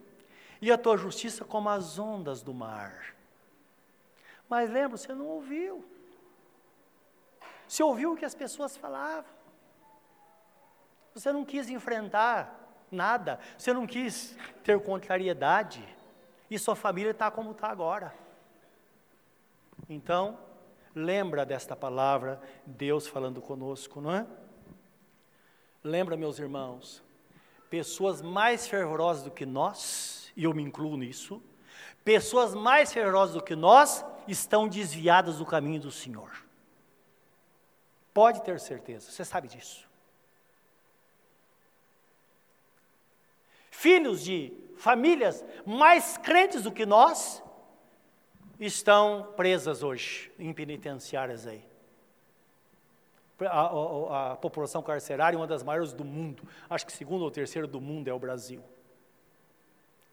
e 0.60 0.72
a 0.72 0.76
tua 0.76 0.96
justiça 0.96 1.44
como 1.44 1.68
as 1.68 2.00
ondas 2.00 2.42
do 2.42 2.52
mar. 2.52 3.14
Mas 4.48 4.68
lembra, 4.68 4.96
você 4.96 5.14
não 5.14 5.26
ouviu. 5.26 5.84
Você 7.68 7.80
ouviu 7.84 8.12
o 8.12 8.16
que 8.16 8.24
as 8.24 8.34
pessoas 8.34 8.76
falavam. 8.76 9.30
Você 11.14 11.32
não 11.32 11.44
quis 11.44 11.68
enfrentar 11.68 12.63
nada. 12.94 13.38
Você 13.58 13.72
não 13.72 13.86
quis 13.86 14.36
ter 14.62 14.80
contrariedade. 14.80 15.84
E 16.50 16.58
sua 16.58 16.76
família 16.76 17.10
está 17.10 17.30
como 17.30 17.50
está 17.50 17.68
agora. 17.68 18.14
Então, 19.88 20.38
Lembra 20.94 21.44
desta 21.44 21.74
palavra, 21.74 22.40
Deus 22.64 23.08
falando 23.08 23.42
conosco, 23.42 24.00
não 24.00 24.14
é? 24.14 24.24
Lembra, 25.82 26.16
meus 26.16 26.38
irmãos, 26.38 27.02
pessoas 27.68 28.22
mais 28.22 28.68
fervorosas 28.68 29.24
do 29.24 29.30
que 29.30 29.44
nós, 29.44 30.32
e 30.36 30.44
eu 30.44 30.54
me 30.54 30.62
incluo 30.62 30.96
nisso, 30.96 31.42
pessoas 32.04 32.54
mais 32.54 32.92
fervorosas 32.92 33.34
do 33.34 33.42
que 33.42 33.56
nós 33.56 34.04
estão 34.28 34.68
desviadas 34.68 35.38
do 35.38 35.46
caminho 35.46 35.80
do 35.80 35.90
Senhor. 35.90 36.30
Pode 38.12 38.44
ter 38.44 38.60
certeza, 38.60 39.10
você 39.10 39.24
sabe 39.24 39.48
disso. 39.48 39.88
Filhos 43.84 44.24
de 44.24 44.50
famílias 44.78 45.44
mais 45.66 46.16
crentes 46.16 46.62
do 46.62 46.72
que 46.72 46.86
nós 46.86 47.42
estão 48.58 49.34
presas 49.36 49.82
hoje 49.82 50.32
em 50.38 50.54
penitenciárias 50.54 51.46
aí. 51.46 51.62
A, 53.40 53.60
a, 53.60 54.32
a, 54.32 54.36
população 54.36 54.82
carcerária 54.82 55.36
é 55.36 55.38
uma 55.38 55.46
das 55.46 55.62
maiores 55.62 55.92
do 55.92 56.02
mundo. 56.02 56.44
Acho 56.70 56.86
que 56.86 56.92
segundo 56.92 57.24
ou 57.24 57.30
terceiro 57.30 57.68
do 57.68 57.78
mundo 57.78 58.08
é 58.08 58.14
o 58.14 58.18
Brasil. 58.18 58.64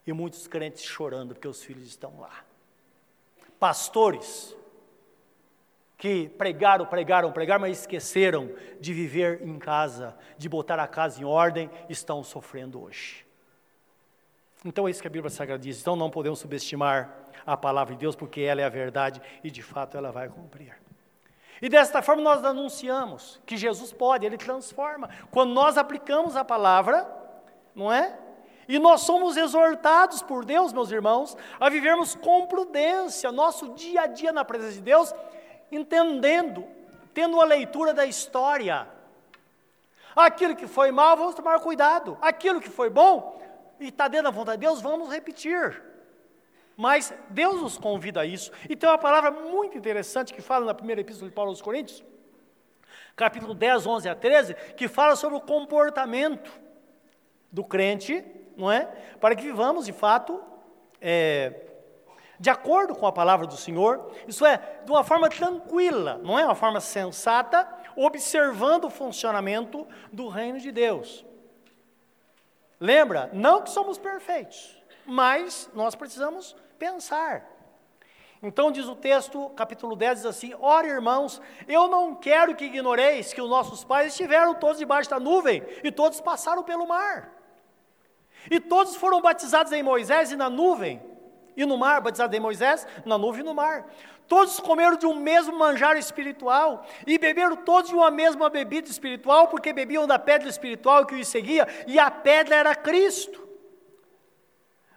E 0.05 0.11
muitos 0.11 0.49
crentes 0.49 0.83
chorando 0.83 1.33
porque 1.33 1.47
os 1.47 1.63
filhos 1.63 1.87
estão 1.87 2.19
lá. 2.19 2.43
Pastores 3.57 4.53
que 5.97 6.27
pregaram, 6.27 6.85
pregaram, 6.85 7.31
pregaram, 7.31 7.61
mas 7.61 7.79
esqueceram 7.79 8.53
de 8.81 8.93
viver 8.93 9.41
em 9.41 9.57
casa, 9.57 10.13
de 10.37 10.49
botar 10.49 10.77
a 10.77 10.89
casa 10.89 11.21
em 11.21 11.23
ordem, 11.23 11.71
estão 11.87 12.21
sofrendo 12.21 12.83
hoje. 12.83 13.30
Então 14.63 14.87
é 14.87 14.91
isso 14.91 15.01
que 15.01 15.07
a 15.07 15.11
Bíblia 15.11 15.29
Sagrada 15.29 15.61
diz. 15.61 15.81
Então 15.81 15.95
não 15.95 16.09
podemos 16.09 16.39
subestimar 16.39 17.13
a 17.45 17.57
palavra 17.57 17.93
de 17.93 17.99
Deus, 17.99 18.15
porque 18.15 18.41
ela 18.41 18.61
é 18.61 18.63
a 18.63 18.69
verdade 18.69 19.21
e 19.43 19.49
de 19.49 19.63
fato 19.63 19.97
ela 19.97 20.11
vai 20.11 20.29
cumprir. 20.29 20.75
E 21.61 21.69
desta 21.69 22.01
forma 22.01 22.21
nós 22.21 22.43
anunciamos 22.43 23.39
que 23.45 23.55
Jesus 23.55 23.91
pode, 23.93 24.25
ele 24.25 24.37
transforma. 24.37 25.09
Quando 25.29 25.53
nós 25.53 25.77
aplicamos 25.77 26.35
a 26.35 26.43
palavra, 26.43 27.07
não 27.75 27.91
é? 27.91 28.17
E 28.67 28.79
nós 28.79 29.01
somos 29.01 29.37
exortados 29.37 30.21
por 30.21 30.45
Deus, 30.45 30.71
meus 30.73 30.91
irmãos, 30.91 31.35
a 31.59 31.69
vivermos 31.69 32.15
com 32.15 32.47
prudência, 32.47 33.31
nosso 33.31 33.73
dia 33.73 34.01
a 34.01 34.07
dia 34.07 34.31
na 34.31 34.45
presença 34.45 34.73
de 34.73 34.81
Deus, 34.81 35.13
entendendo, 35.71 36.65
tendo 37.13 37.39
a 37.41 37.45
leitura 37.45 37.93
da 37.93 38.05
história. 38.05 38.87
Aquilo 40.15 40.55
que 40.55 40.67
foi 40.67 40.91
mal, 40.91 41.17
vamos 41.17 41.35
tomar 41.35 41.59
cuidado. 41.59 42.17
Aquilo 42.21 42.61
que 42.61 42.69
foi 42.69 42.89
bom, 42.89 43.41
e 43.81 43.87
está 43.87 44.07
dentro 44.07 44.25
da 44.25 44.31
vontade 44.31 44.59
de 44.59 44.67
Deus, 44.67 44.81
vamos 44.81 45.09
repetir. 45.09 45.83
Mas 46.77 47.13
Deus 47.29 47.61
nos 47.61 47.77
convida 47.77 48.21
a 48.21 48.25
isso. 48.25 48.51
E 48.69 48.75
tem 48.75 48.87
uma 48.87 48.97
palavra 48.97 49.31
muito 49.31 49.77
interessante 49.77 50.33
que 50.33 50.41
fala 50.41 50.65
na 50.65 50.73
primeira 50.73 51.01
epístola 51.01 51.29
de 51.29 51.35
Paulo 51.35 51.49
aos 51.49 51.61
Coríntios, 51.61 52.03
capítulo 53.15 53.53
10, 53.53 53.85
11 53.85 54.09
a 54.09 54.15
13, 54.15 54.53
que 54.77 54.87
fala 54.87 55.15
sobre 55.15 55.37
o 55.37 55.41
comportamento 55.41 56.51
do 57.51 57.63
crente, 57.63 58.23
não 58.55 58.71
é? 58.71 58.85
Para 59.19 59.35
que 59.35 59.43
vivamos 59.43 59.85
de 59.85 59.91
fato 59.91 60.41
é, 61.01 61.53
de 62.39 62.49
acordo 62.49 62.95
com 62.95 63.05
a 63.05 63.11
palavra 63.11 63.45
do 63.45 63.57
Senhor, 63.57 64.11
isso 64.27 64.45
é, 64.45 64.57
de 64.85 64.91
uma 64.91 65.03
forma 65.03 65.29
tranquila, 65.29 66.19
não 66.23 66.39
é 66.39 66.45
uma 66.45 66.55
forma 66.55 66.79
sensata, 66.79 67.67
observando 67.95 68.85
o 68.85 68.89
funcionamento 68.89 69.87
do 70.11 70.27
reino 70.27 70.59
de 70.59 70.71
Deus. 70.71 71.25
Lembra? 72.81 73.29
Não 73.31 73.61
que 73.61 73.69
somos 73.69 73.99
perfeitos, 73.99 74.81
mas 75.05 75.69
nós 75.75 75.93
precisamos 75.93 76.55
pensar. 76.79 77.45
Então 78.41 78.71
diz 78.71 78.87
o 78.87 78.95
texto, 78.95 79.51
capítulo 79.51 79.95
10, 79.95 80.17
diz 80.17 80.25
assim: 80.25 80.55
Ora, 80.59 80.87
irmãos, 80.87 81.39
eu 81.67 81.87
não 81.87 82.15
quero 82.15 82.55
que 82.55 82.65
ignoreis 82.65 83.33
que 83.33 83.41
os 83.41 83.47
nossos 83.47 83.83
pais 83.83 84.13
estiveram 84.13 84.55
todos 84.55 84.79
debaixo 84.79 85.11
da 85.11 85.19
nuvem 85.19 85.63
e 85.83 85.91
todos 85.91 86.19
passaram 86.19 86.63
pelo 86.63 86.87
mar. 86.87 87.31
E 88.49 88.59
todos 88.59 88.95
foram 88.95 89.21
batizados 89.21 89.71
em 89.71 89.83
Moisés 89.83 90.31
e 90.31 90.35
na 90.35 90.49
nuvem, 90.49 90.99
e 91.55 91.63
no 91.63 91.77
mar, 91.77 92.01
batizados 92.01 92.35
em 92.35 92.41
Moisés, 92.41 92.87
na 93.05 93.15
nuvem 93.15 93.41
e 93.41 93.43
no 93.43 93.53
mar. 93.53 93.85
Todos 94.31 94.61
comeram 94.61 94.95
de 94.95 95.05
um 95.05 95.13
mesmo 95.13 95.59
manjar 95.59 95.97
espiritual 95.97 96.85
e 97.05 97.17
beberam 97.17 97.57
todos 97.57 97.89
de 97.89 97.95
uma 97.97 98.09
mesma 98.09 98.49
bebida 98.49 98.89
espiritual, 98.89 99.49
porque 99.49 99.73
bebiam 99.73 100.07
da 100.07 100.17
pedra 100.17 100.47
espiritual 100.47 101.05
que 101.05 101.15
os 101.15 101.27
seguia, 101.27 101.67
e 101.85 101.99
a 101.99 102.09
pedra 102.09 102.55
era 102.55 102.73
Cristo. 102.73 103.45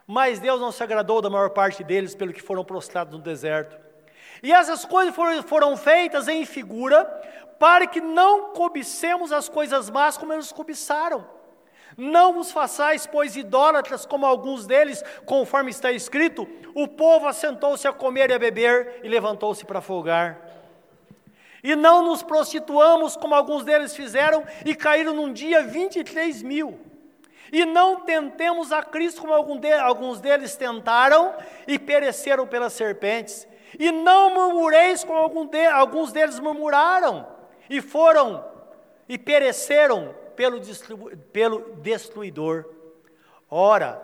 Mas 0.06 0.38
Deus 0.38 0.60
não 0.60 0.70
se 0.70 0.80
agradou 0.84 1.20
da 1.20 1.28
maior 1.28 1.50
parte 1.50 1.82
deles, 1.82 2.14
pelo 2.14 2.32
que 2.32 2.40
foram 2.40 2.64
prostrados 2.64 3.12
no 3.12 3.20
deserto. 3.20 3.76
E 4.40 4.52
essas 4.52 4.84
coisas 4.84 5.12
foram, 5.12 5.42
foram 5.42 5.76
feitas 5.76 6.28
em 6.28 6.46
figura, 6.46 7.04
para 7.58 7.88
que 7.88 8.00
não 8.00 8.52
cobicemos 8.52 9.32
as 9.32 9.48
coisas 9.48 9.90
más 9.90 10.16
como 10.16 10.32
eles 10.32 10.52
cobiçaram. 10.52 11.26
Não 11.96 12.32
vos 12.32 12.50
façais, 12.50 13.06
pois, 13.06 13.36
idólatras, 13.36 14.04
como 14.04 14.26
alguns 14.26 14.66
deles, 14.66 15.02
conforme 15.24 15.70
está 15.70 15.92
escrito: 15.92 16.48
o 16.74 16.88
povo 16.88 17.26
assentou-se 17.26 17.86
a 17.86 17.92
comer 17.92 18.30
e 18.30 18.34
a 18.34 18.38
beber 18.38 19.00
e 19.02 19.08
levantou-se 19.08 19.64
para 19.64 19.80
folgar. 19.80 20.38
E 21.62 21.74
não 21.74 22.02
nos 22.02 22.22
prostituamos, 22.22 23.16
como 23.16 23.34
alguns 23.34 23.64
deles 23.64 23.96
fizeram, 23.96 24.44
e 24.66 24.74
caíram 24.74 25.14
num 25.14 25.32
dia 25.32 25.62
23 25.62 26.42
mil. 26.42 26.78
E 27.50 27.64
não 27.64 28.00
tentemos 28.00 28.72
a 28.72 28.82
Cristo, 28.82 29.20
como 29.20 29.32
alguns 29.32 30.20
deles 30.20 30.56
tentaram 30.56 31.32
e 31.66 31.78
pereceram 31.78 32.46
pelas 32.46 32.72
serpentes. 32.72 33.46
E 33.78 33.90
não 33.92 34.34
murmureis, 34.34 35.04
como 35.04 35.18
alguns 35.72 36.12
deles 36.12 36.38
murmuraram 36.38 37.26
e 37.70 37.80
foram 37.80 38.44
e 39.08 39.18
pereceram 39.18 40.14
pelo, 40.34 40.60
pelo 41.32 41.76
destruidor. 41.76 42.64
Ora, 43.50 44.00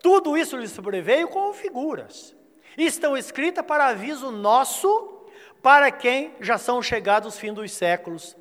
tudo 0.00 0.36
isso 0.36 0.56
lhe 0.56 0.68
sobreveio 0.68 1.28
como 1.28 1.52
figuras. 1.52 2.34
Estão 2.76 3.16
escritas 3.16 3.64
para 3.64 3.86
aviso 3.88 4.30
nosso, 4.30 5.24
para 5.62 5.90
quem 5.90 6.34
já 6.40 6.58
são 6.58 6.82
chegados 6.82 7.34
os 7.34 7.40
fins 7.40 7.54
dos 7.54 7.72
séculos. 7.72 8.36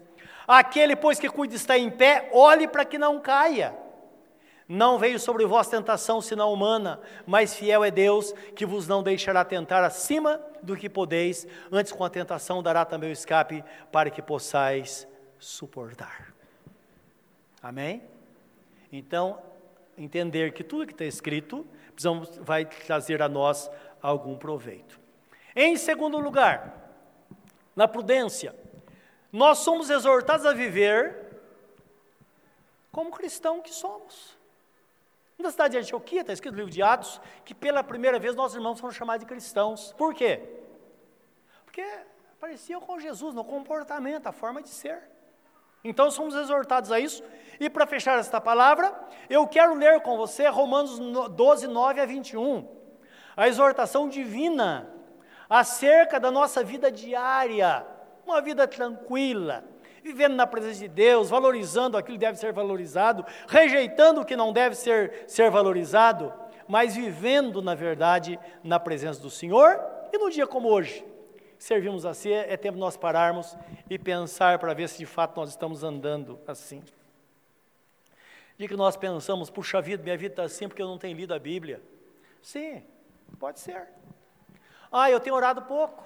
Aquele, 0.48 0.96
pois, 0.96 1.20
que 1.20 1.30
cuida 1.30 1.56
está 1.56 1.78
em 1.78 1.90
pé, 1.90 2.30
olhe 2.32 2.68
para 2.68 2.86
que 2.86 2.98
não 2.98 3.20
caia. 3.20 3.76
Não 4.68 4.98
veio 4.98 5.20
sobre 5.20 5.46
vós 5.46 5.68
tentação 5.68 6.20
senão 6.22 6.52
humana, 6.52 7.00
mas 7.26 7.56
fiel 7.56 7.84
é 7.84 7.92
Deus, 7.92 8.34
que 8.56 8.66
vos 8.66 8.88
não 8.88 9.04
deixará 9.04 9.46
tentar 9.46 9.84
acima 9.84 10.42
do 10.62 10.76
que 10.76 10.90
podeis, 10.90 11.48
antes 11.72 11.92
com 11.92 12.04
a 12.04 12.10
tentação 12.10 12.64
dará 12.64 12.84
também 12.84 13.10
o 13.10 13.14
escape, 13.14 13.64
para 13.92 14.10
que 14.10 14.22
possais 14.22 15.08
suportar. 15.38 16.35
Amém? 17.66 18.04
Então, 18.92 19.42
entender 19.98 20.54
que 20.54 20.64
tudo 20.64 20.86
que 20.86 20.94
está 20.94 21.04
escrito 21.04 21.66
precisamos, 21.94 22.38
vai 22.38 22.64
trazer 22.64 23.24
a 23.24 23.28
nós 23.28 23.72
algum 24.00 24.38
proveito. 24.38 25.00
Em 25.56 25.76
segundo 25.76 26.20
lugar, 26.20 26.94
na 27.76 27.88
prudência, 27.88 28.56
nós 29.34 29.58
somos 29.58 29.90
exortados 29.90 30.46
a 30.46 30.54
viver 30.54 31.18
como 32.92 33.10
cristão 33.10 33.60
que 33.64 33.74
somos. 33.74 34.38
Na 35.40 35.50
cidade 35.50 35.72
de 35.72 35.80
Antioquia, 35.80 36.22
está 36.22 36.34
escrito 36.34 36.54
no 36.54 36.60
livro 36.60 36.72
de 36.72 36.84
Atos, 36.84 37.20
que 37.44 37.56
pela 37.56 37.84
primeira 37.84 38.20
vez 38.20 38.36
nossos 38.36 38.56
irmãos 38.56 38.80
foram 38.80 38.94
chamados 38.94 39.22
de 39.22 39.26
cristãos. 39.26 39.92
Por 39.94 40.14
quê? 40.14 40.40
Porque 41.66 41.84
pareciam 42.40 42.80
com 42.80 43.00
Jesus 43.00 43.34
no 43.34 43.44
comportamento, 43.44 44.28
a 44.28 44.32
forma 44.32 44.62
de 44.62 44.70
ser. 44.70 45.15
Então 45.86 46.10
somos 46.10 46.34
exortados 46.34 46.92
a 46.92 47.00
isso. 47.00 47.24
E 47.60 47.70
para 47.70 47.86
fechar 47.86 48.18
esta 48.18 48.42
palavra, 48.42 48.92
eu 49.30 49.46
quero 49.48 49.76
ler 49.76 50.02
com 50.02 50.18
você 50.18 50.48
Romanos 50.48 51.00
12, 51.30 51.68
9 51.68 52.02
a 52.02 52.06
21. 52.06 52.68
A 53.38 53.48
exortação 53.48 54.10
divina 54.10 54.90
acerca 55.48 56.20
da 56.20 56.32
nossa 56.32 56.64
vida 56.64 56.92
diária, 56.92 57.86
uma 58.26 58.42
vida 58.42 58.68
tranquila, 58.68 59.64
vivendo 60.04 60.34
na 60.34 60.48
presença 60.48 60.80
de 60.80 60.88
Deus, 60.88 61.30
valorizando 61.30 61.98
aquilo 61.98 62.18
que 62.18 62.26
deve 62.26 62.40
ser 62.40 62.52
valorizado, 62.52 63.24
rejeitando 63.48 64.22
o 64.22 64.26
que 64.26 64.36
não 64.36 64.52
deve 64.52 64.76
ser, 64.76 65.26
ser 65.28 65.52
valorizado, 65.52 66.34
mas 66.68 66.96
vivendo, 66.96 67.62
na 67.62 67.76
verdade, 67.76 68.40
na 68.64 68.80
presença 68.80 69.22
do 69.22 69.30
Senhor 69.30 69.80
e 70.12 70.18
no 70.18 70.32
dia 70.32 70.48
como 70.48 70.68
hoje 70.68 71.06
servimos 71.58 72.06
assim, 72.06 72.32
é 72.32 72.56
tempo 72.58 72.76
de 72.76 72.80
nós 72.80 72.98
pararmos 72.98 73.58
e 73.90 73.98
pensar 73.98 74.60
para 74.60 74.74
ver 74.74 74.90
se 74.90 74.98
de 74.98 75.06
fato 75.06 75.36
nós 75.38 75.50
estamos 75.50 75.84
andando 75.84 76.40
assim. 76.48 76.84
De 78.58 78.68
que 78.68 78.76
nós 78.76 78.96
pensamos, 78.96 79.50
puxa 79.50 79.82
vida, 79.82 80.02
minha 80.02 80.18
vida 80.18 80.34
está 80.34 80.44
assim 80.44 80.68
porque 80.68 80.82
eu 80.82 80.88
não 80.88 80.98
tenho 80.98 81.16
lido 81.16 81.34
a 81.34 81.40
Bíblia. 81.40 81.82
Sim, 82.42 82.84
pode 83.40 83.60
ser. 83.60 83.88
Ah, 84.92 85.10
eu 85.10 85.20
tenho 85.20 85.36
orado 85.36 85.62
pouco. 85.64 86.04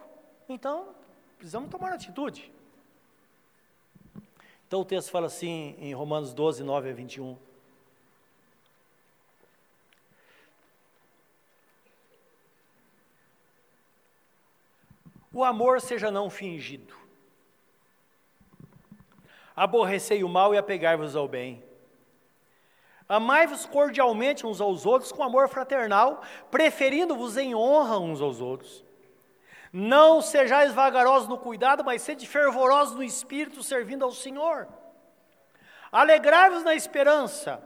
Então, 0.47 0.95
precisamos 1.37 1.69
tomar 1.69 1.93
atitude. 1.93 2.51
Então 4.67 4.81
o 4.81 4.85
texto 4.85 5.09
fala 5.09 5.27
assim 5.27 5.75
em 5.79 5.93
Romanos 5.93 6.33
12, 6.33 6.63
9 6.63 6.89
a 6.89 6.93
21. 6.93 7.48
O 15.31 15.43
amor 15.43 15.79
seja 15.79 16.09
não 16.09 16.29
fingido. 16.29 16.97
Aborrecei 19.55 20.23
o 20.23 20.29
mal 20.29 20.55
e 20.55 20.57
apegai-vos 20.57 21.15
ao 21.15 21.27
bem. 21.27 21.63
Amai-vos 23.07 23.65
cordialmente 23.65 24.45
uns 24.45 24.61
aos 24.61 24.85
outros 24.85 25.11
com 25.11 25.23
amor 25.23 25.49
fraternal, 25.49 26.21
preferindo-vos 26.49 27.37
em 27.37 27.53
honra 27.53 27.99
uns 27.99 28.21
aos 28.21 28.39
outros. 28.39 28.83
Não 29.71 30.21
sejais 30.21 30.73
vagarosos 30.73 31.27
no 31.27 31.37
cuidado, 31.37 31.83
mas 31.83 32.01
sede 32.01 32.27
fervorosos 32.27 32.95
no 32.95 33.03
espírito, 33.03 33.61
servindo 33.61 34.03
ao 34.03 34.11
Senhor. 34.11 34.67
Alegrai-vos 35.91 36.63
na 36.63 36.73
esperança, 36.73 37.61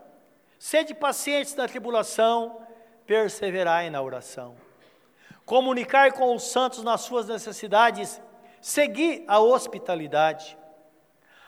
sede 0.60 0.94
pacientes 0.94 1.56
na 1.56 1.68
tribulação, 1.68 2.66
perseverai 3.06 3.90
na 3.90 4.02
oração 4.02 4.56
comunicar 5.46 6.14
com 6.14 6.36
os 6.36 6.44
santos 6.44 6.84
nas 6.84 7.02
suas 7.02 7.28
necessidades, 7.28 8.22
segui 8.62 9.24
a 9.28 9.40
hospitalidade. 9.40 10.58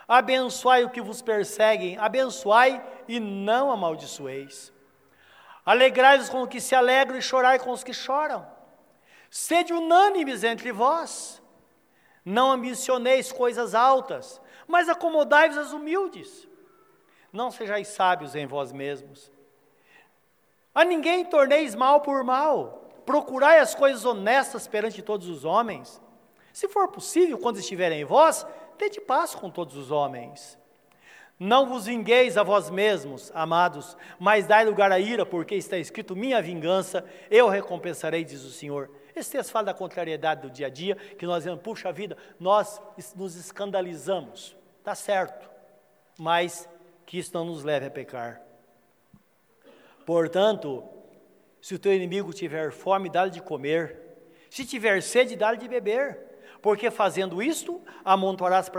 Abençoai 0.08 0.84
o 0.84 0.90
que 0.90 1.02
vos 1.02 1.22
perseguem, 1.22 1.98
abençoai 1.98 2.84
e 3.08 3.20
não 3.20 3.72
amaldiçoeis. 3.72 4.72
Alegrai-vos 5.66 6.30
com 6.30 6.44
os 6.44 6.50
que 6.50 6.62
se 6.62 6.76
alegram 6.76 7.18
e 7.18 7.22
chorai 7.22 7.58
com 7.58 7.72
os 7.72 7.84
que 7.84 7.94
choram. 7.94 8.46
Sede 9.32 9.74
unânimes 9.74 10.44
entre 10.44 10.72
vós. 10.72 11.42
Não 12.24 12.52
ambicioneis 12.52 13.32
coisas 13.32 13.74
altas, 13.76 14.42
mas 14.68 14.90
acomodai-vos 14.90 15.58
às 15.58 15.74
humildes. 15.74 16.48
Não 17.32 17.52
sejais 17.52 17.88
sábios 17.88 18.36
em 18.36 18.46
vós 18.46 18.72
mesmos. 18.72 19.32
A 20.74 20.84
ninguém 20.84 21.26
torneis 21.26 21.74
mal 21.74 22.02
por 22.02 22.24
mal, 22.24 22.85
procurai 23.06 23.60
as 23.60 23.76
coisas 23.76 24.06
honestas 24.06 24.68
perante 24.68 25.02
todos 25.02 25.30
os 25.30 25.46
homens. 25.46 26.02
Se 26.52 26.68
for 26.68 26.88
possível, 26.88 27.38
quando 27.38 27.60
estiverem 27.60 28.02
em 28.02 28.06
vós, 28.06 28.46
tende 28.78 29.02
paz 29.02 29.36
com 29.36 29.50
todos 29.50 29.76
os 29.76 29.92
homens. 29.92 30.58
Não 31.38 31.68
vos 31.68 31.86
vingueis 31.86 32.38
a 32.38 32.44
vós 32.44 32.70
mesmos, 32.70 33.30
amados, 33.36 33.98
mas 34.18 34.48
dai 34.48 34.64
lugar 34.64 34.90
à 34.90 35.00
ira, 35.00 35.26
porque 35.26 35.56
está 35.56 35.78
escrito: 35.78 36.16
minha 36.16 36.42
vingança, 36.42 37.04
eu 37.30 37.50
recompensarei, 37.50 38.24
diz 38.24 38.44
o 38.44 38.52
Senhor. 38.52 38.90
Esse 39.14 39.32
texto 39.32 39.52
fala 39.52 39.66
da 39.66 39.74
contrariedade 39.74 40.44
do 40.44 40.50
dia 40.50 40.68
a 40.68 40.70
dia, 40.70 40.96
que 40.96 41.26
nós 41.26 41.44
dizemos, 41.44 41.62
puxa 41.62 41.92
vida, 41.92 42.18
nós 42.40 42.82
nos 43.16 43.36
escandalizamos, 43.36 44.56
está 44.80 44.96
certo, 44.96 45.50
mas 46.18 46.70
que 47.06 47.18
isso 47.18 47.32
não 47.34 47.46
nos 47.46 47.64
leve 47.64 47.86
a 47.86 47.92
pecar. 47.92 48.42
Portanto, 50.06 50.84
se 51.66 51.74
o 51.74 51.80
teu 51.80 51.92
inimigo 51.92 52.32
tiver 52.32 52.72
fome, 52.72 53.10
dá-lhe 53.10 53.32
de 53.32 53.42
comer. 53.42 53.98
Se 54.52 54.64
tiver 54.64 55.02
sede, 55.02 55.36
dá-lhe 55.36 55.58
de 55.58 55.68
beber. 55.68 56.16
Porque 56.62 56.92
fazendo 56.92 57.42
isto, 57.42 57.82
amontoarás 58.04 58.70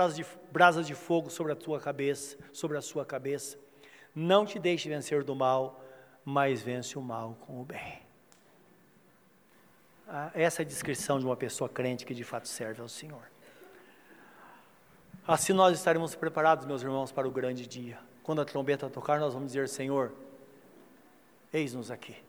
brasas 0.53 0.87
de, 0.87 0.95
fogo 0.95 1.29
sobre 1.29 1.51
a 1.51 1.57
tua 1.57 1.81
cabeça, 1.81 2.39
sobre 2.53 2.77
a 2.77 2.81
sua 2.81 3.05
cabeça. 3.05 3.59
Não 4.15 4.47
te 4.47 4.61
deixe 4.61 4.89
vencer 4.89 5.25
do 5.25 5.35
mal, 5.35 5.85
mas 6.25 6.63
vence 6.63 6.97
o 6.97 7.03
mal 7.03 7.37
com 7.41 7.61
o 7.61 7.65
bem. 7.65 8.03
Ah, 10.07 10.31
essa 10.33 10.63
é 10.63 10.65
a 10.65 10.69
descrição 10.69 11.19
de 11.19 11.27
uma 11.27 11.37
pessoa 11.37 11.69
crente 11.69 12.07
que 12.07 12.15
de 12.15 12.23
fato 12.23 12.47
serve 12.47 12.81
ao 12.83 12.89
Senhor. 12.89 13.29
Assim 15.27 15.53
nós 15.53 15.77
estaremos 15.77 16.15
preparados, 16.15 16.65
meus 16.65 16.83
irmãos, 16.83 17.11
para 17.11 17.27
o 17.27 17.33
grande 17.33 17.67
dia. 17.67 17.99
Quando 18.23 18.43
a 18.43 18.45
trombeta 18.45 18.89
tocar, 18.89 19.19
nós 19.19 19.35
vamos 19.35 19.49
dizer: 19.49 19.69
Senhor, 19.69 20.13
eis-nos 21.53 21.91
aqui. 21.91 22.25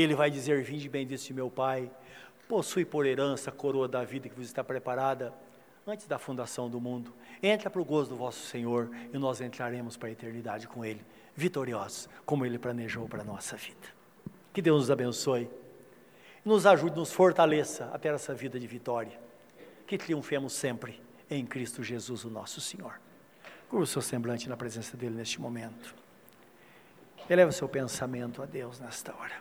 Ele 0.00 0.14
vai 0.14 0.30
dizer: 0.30 0.62
Vinde 0.62 0.88
bendito 0.88 1.34
meu 1.34 1.50
Pai, 1.50 1.90
possui 2.48 2.84
por 2.84 3.06
herança 3.06 3.50
a 3.50 3.52
coroa 3.52 3.88
da 3.88 4.04
vida 4.04 4.28
que 4.28 4.34
vos 4.34 4.46
está 4.46 4.62
preparada 4.62 5.32
antes 5.86 6.06
da 6.06 6.18
fundação 6.18 6.68
do 6.68 6.80
mundo. 6.80 7.12
Entra 7.42 7.70
para 7.70 7.80
o 7.80 7.84
gozo 7.84 8.10
do 8.10 8.16
vosso 8.16 8.40
Senhor 8.46 8.90
e 9.12 9.18
nós 9.18 9.40
entraremos 9.40 9.96
para 9.96 10.08
a 10.08 10.12
eternidade 10.12 10.66
com 10.66 10.84
Ele, 10.84 11.04
vitoriosos, 11.34 12.08
como 12.24 12.44
Ele 12.44 12.58
planejou 12.58 13.08
para 13.08 13.22
a 13.22 13.24
nossa 13.24 13.56
vida. 13.56 13.86
Que 14.52 14.60
Deus 14.60 14.80
nos 14.80 14.90
abençoe, 14.90 15.48
nos 16.44 16.66
ajude, 16.66 16.96
nos 16.96 17.12
fortaleça 17.12 17.90
até 17.92 18.08
essa 18.08 18.34
vida 18.34 18.58
de 18.58 18.66
vitória. 18.66 19.18
Que 19.86 19.96
triunfemos 19.96 20.52
sempre 20.52 21.00
em 21.30 21.44
Cristo 21.46 21.82
Jesus, 21.82 22.24
o 22.24 22.30
nosso 22.30 22.60
Senhor. 22.60 23.00
Curva 23.68 23.84
o 23.84 23.86
seu 23.86 24.02
semblante 24.02 24.48
na 24.48 24.56
presença 24.56 24.96
dEle 24.96 25.14
neste 25.14 25.40
momento. 25.40 25.94
Eleva 27.28 27.50
o 27.50 27.52
seu 27.52 27.68
pensamento 27.68 28.42
a 28.42 28.46
Deus 28.46 28.78
nesta 28.78 29.14
hora. 29.14 29.34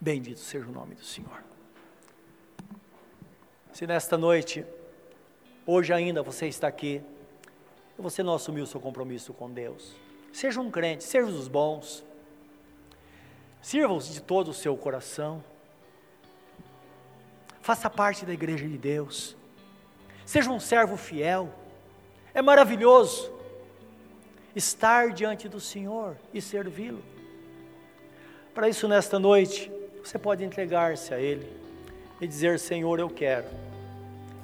Bendito 0.00 0.38
seja 0.38 0.66
o 0.66 0.72
nome 0.72 0.94
do 0.94 1.04
Senhor. 1.04 1.42
Se 3.72 3.86
nesta 3.86 4.16
noite, 4.16 4.64
hoje 5.66 5.92
ainda 5.92 6.22
você 6.22 6.46
está 6.46 6.68
aqui, 6.68 7.02
você 7.98 8.22
não 8.22 8.34
assumiu 8.34 8.62
o 8.62 8.66
seu 8.66 8.80
compromisso 8.80 9.32
com 9.32 9.50
Deus, 9.50 9.94
seja 10.32 10.60
um 10.60 10.70
crente, 10.70 11.02
seja 11.02 11.26
dos 11.26 11.48
bons, 11.48 12.04
sirva-os 13.60 14.08
de 14.12 14.22
todo 14.22 14.48
o 14.48 14.54
seu 14.54 14.76
coração, 14.76 15.42
faça 17.60 17.90
parte 17.90 18.24
da 18.24 18.32
igreja 18.32 18.68
de 18.68 18.78
Deus, 18.78 19.36
seja 20.24 20.50
um 20.50 20.60
servo 20.60 20.96
fiel, 20.96 21.52
é 22.32 22.40
maravilhoso 22.40 23.32
estar 24.54 25.12
diante 25.12 25.48
do 25.48 25.58
Senhor 25.58 26.16
e 26.32 26.40
servi-lo. 26.40 27.02
Para 28.54 28.68
isso, 28.68 28.86
nesta 28.86 29.18
noite, 29.18 29.72
você 30.02 30.18
pode 30.18 30.44
entregar-se 30.44 31.12
a 31.12 31.20
Ele 31.20 31.50
e 32.20 32.26
dizer: 32.26 32.58
Senhor, 32.58 32.98
eu 32.98 33.08
quero, 33.08 33.46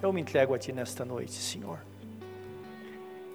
eu 0.02 0.12
me 0.12 0.20
entrego 0.20 0.54
a 0.54 0.58
Ti 0.58 0.72
nesta 0.72 1.04
noite, 1.04 1.32
Senhor. 1.32 1.78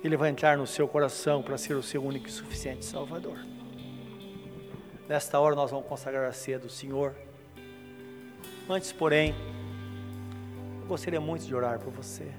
Ele 0.04 0.16
vai 0.16 0.30
entrar 0.30 0.58
no 0.58 0.66
seu 0.66 0.88
coração 0.88 1.44
para 1.44 1.58
ser 1.58 1.76
o 1.76 1.84
seu 1.84 2.04
único 2.04 2.28
e 2.28 2.32
suficiente 2.32 2.86
Salvador. 2.86 3.38
Nesta 5.08 5.40
hora 5.40 5.56
nós 5.56 5.72
vamos 5.72 5.88
consagrar 5.88 6.30
a 6.30 6.32
ceia 6.32 6.60
do 6.60 6.70
Senhor. 6.70 7.14
Antes, 8.70 8.92
porém, 8.92 9.34
eu 10.82 10.88
gostaria 10.88 11.20
muito 11.20 11.46
de 11.46 11.54
orar 11.54 11.80
por 11.80 11.92
você. 11.92 12.32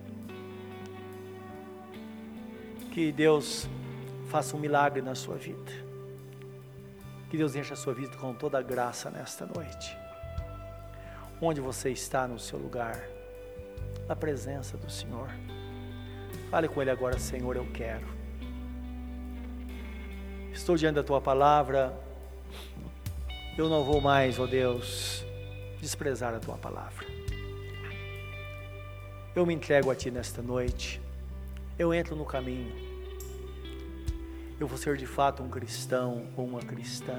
Que 2.92 3.12
Deus 3.12 3.68
faça 4.28 4.56
um 4.56 4.60
milagre 4.60 5.02
na 5.02 5.14
sua 5.14 5.34
vida. 5.34 5.89
Que 7.30 7.36
Deus 7.36 7.54
encha 7.54 7.74
a 7.74 7.76
sua 7.76 7.94
vida 7.94 8.16
com 8.16 8.34
toda 8.34 8.58
a 8.58 8.62
graça 8.62 9.08
nesta 9.08 9.46
noite. 9.46 9.96
Onde 11.40 11.60
você 11.60 11.90
está 11.90 12.26
no 12.26 12.40
seu 12.40 12.58
lugar, 12.58 13.00
na 14.08 14.16
presença 14.16 14.76
do 14.76 14.90
Senhor. 14.90 15.30
Fale 16.50 16.66
com 16.66 16.82
Ele 16.82 16.90
agora, 16.90 17.20
Senhor, 17.20 17.54
eu 17.54 17.64
quero. 17.72 18.04
Estou 20.52 20.76
diante 20.76 20.96
da 20.96 21.04
tua 21.04 21.20
palavra. 21.20 21.96
Eu 23.56 23.68
não 23.68 23.84
vou 23.84 24.00
mais, 24.00 24.36
ó 24.40 24.42
oh 24.42 24.46
Deus, 24.48 25.24
desprezar 25.80 26.34
a 26.34 26.40
tua 26.40 26.56
palavra. 26.56 27.06
Eu 29.36 29.46
me 29.46 29.54
entrego 29.54 29.88
a 29.88 29.94
ti 29.94 30.10
nesta 30.10 30.42
noite. 30.42 31.00
Eu 31.78 31.94
entro 31.94 32.16
no 32.16 32.24
caminho 32.24 32.89
eu 34.60 34.66
vou 34.66 34.76
ser 34.76 34.94
de 34.98 35.06
fato 35.06 35.42
um 35.42 35.48
cristão 35.48 36.26
ou 36.36 36.46
uma 36.46 36.60
cristã. 36.60 37.18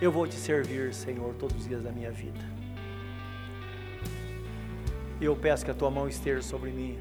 Eu 0.00 0.10
vou 0.10 0.26
te 0.26 0.34
servir, 0.34 0.94
Senhor, 0.94 1.34
todos 1.34 1.54
os 1.58 1.68
dias 1.68 1.82
da 1.82 1.92
minha 1.92 2.10
vida. 2.10 2.40
E 5.20 5.26
eu 5.26 5.36
peço 5.36 5.66
que 5.66 5.70
a 5.70 5.74
tua 5.74 5.90
mão 5.90 6.08
esteja 6.08 6.40
sobre 6.40 6.70
mim, 6.70 6.98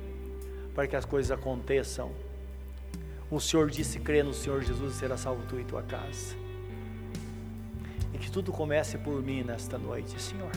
para 0.75 0.85
que 0.87 0.95
as 0.97 1.05
coisas 1.05 1.31
aconteçam. 1.31 2.11
O 3.31 3.39
Senhor 3.39 3.69
disse 3.69 3.97
crer 3.97 4.25
no 4.25 4.33
Senhor 4.33 4.61
Jesus 4.61 4.95
e 4.95 4.97
será 4.97 5.15
salvo 5.15 5.45
tu 5.47 5.57
e 5.57 5.63
tua 5.63 5.83
casa. 5.83 6.35
E 8.13 8.17
que 8.17 8.29
tudo 8.29 8.51
comece 8.51 8.97
por 8.97 9.21
mim 9.21 9.41
nesta 9.41 9.77
noite, 9.77 10.21
Senhor. 10.21 10.51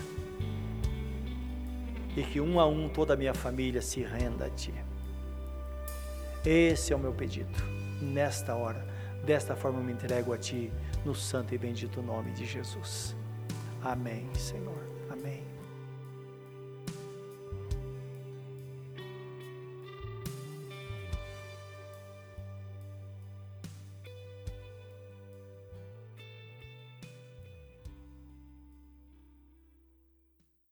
E 2.17 2.23
que 2.25 2.41
um 2.41 2.59
a 2.59 2.67
um 2.67 2.89
toda 2.89 3.15
a 3.15 3.17
minha 3.17 3.35
família 3.35 3.81
se 3.81 4.03
renda 4.03 4.47
a 4.47 4.51
Ti. 4.51 4.90
Esse 6.45 6.93
é 6.93 6.97
o 6.97 6.99
meu 6.99 7.13
pedido. 7.13 7.51
Nesta 8.01 8.55
hora, 8.55 8.87
desta 9.25 9.55
forma 9.55 9.79
eu 9.79 9.85
me 9.85 9.93
entrego 9.93 10.33
a 10.33 10.39
Ti, 10.39 10.73
no 11.05 11.15
santo 11.15 11.55
e 11.55 11.59
bendito 11.59 12.01
nome 12.01 12.33
de 12.33 12.47
Jesus. 12.47 13.15
Amém, 13.83 14.29
Senhor. 14.35 14.83
Amém. 15.11 15.50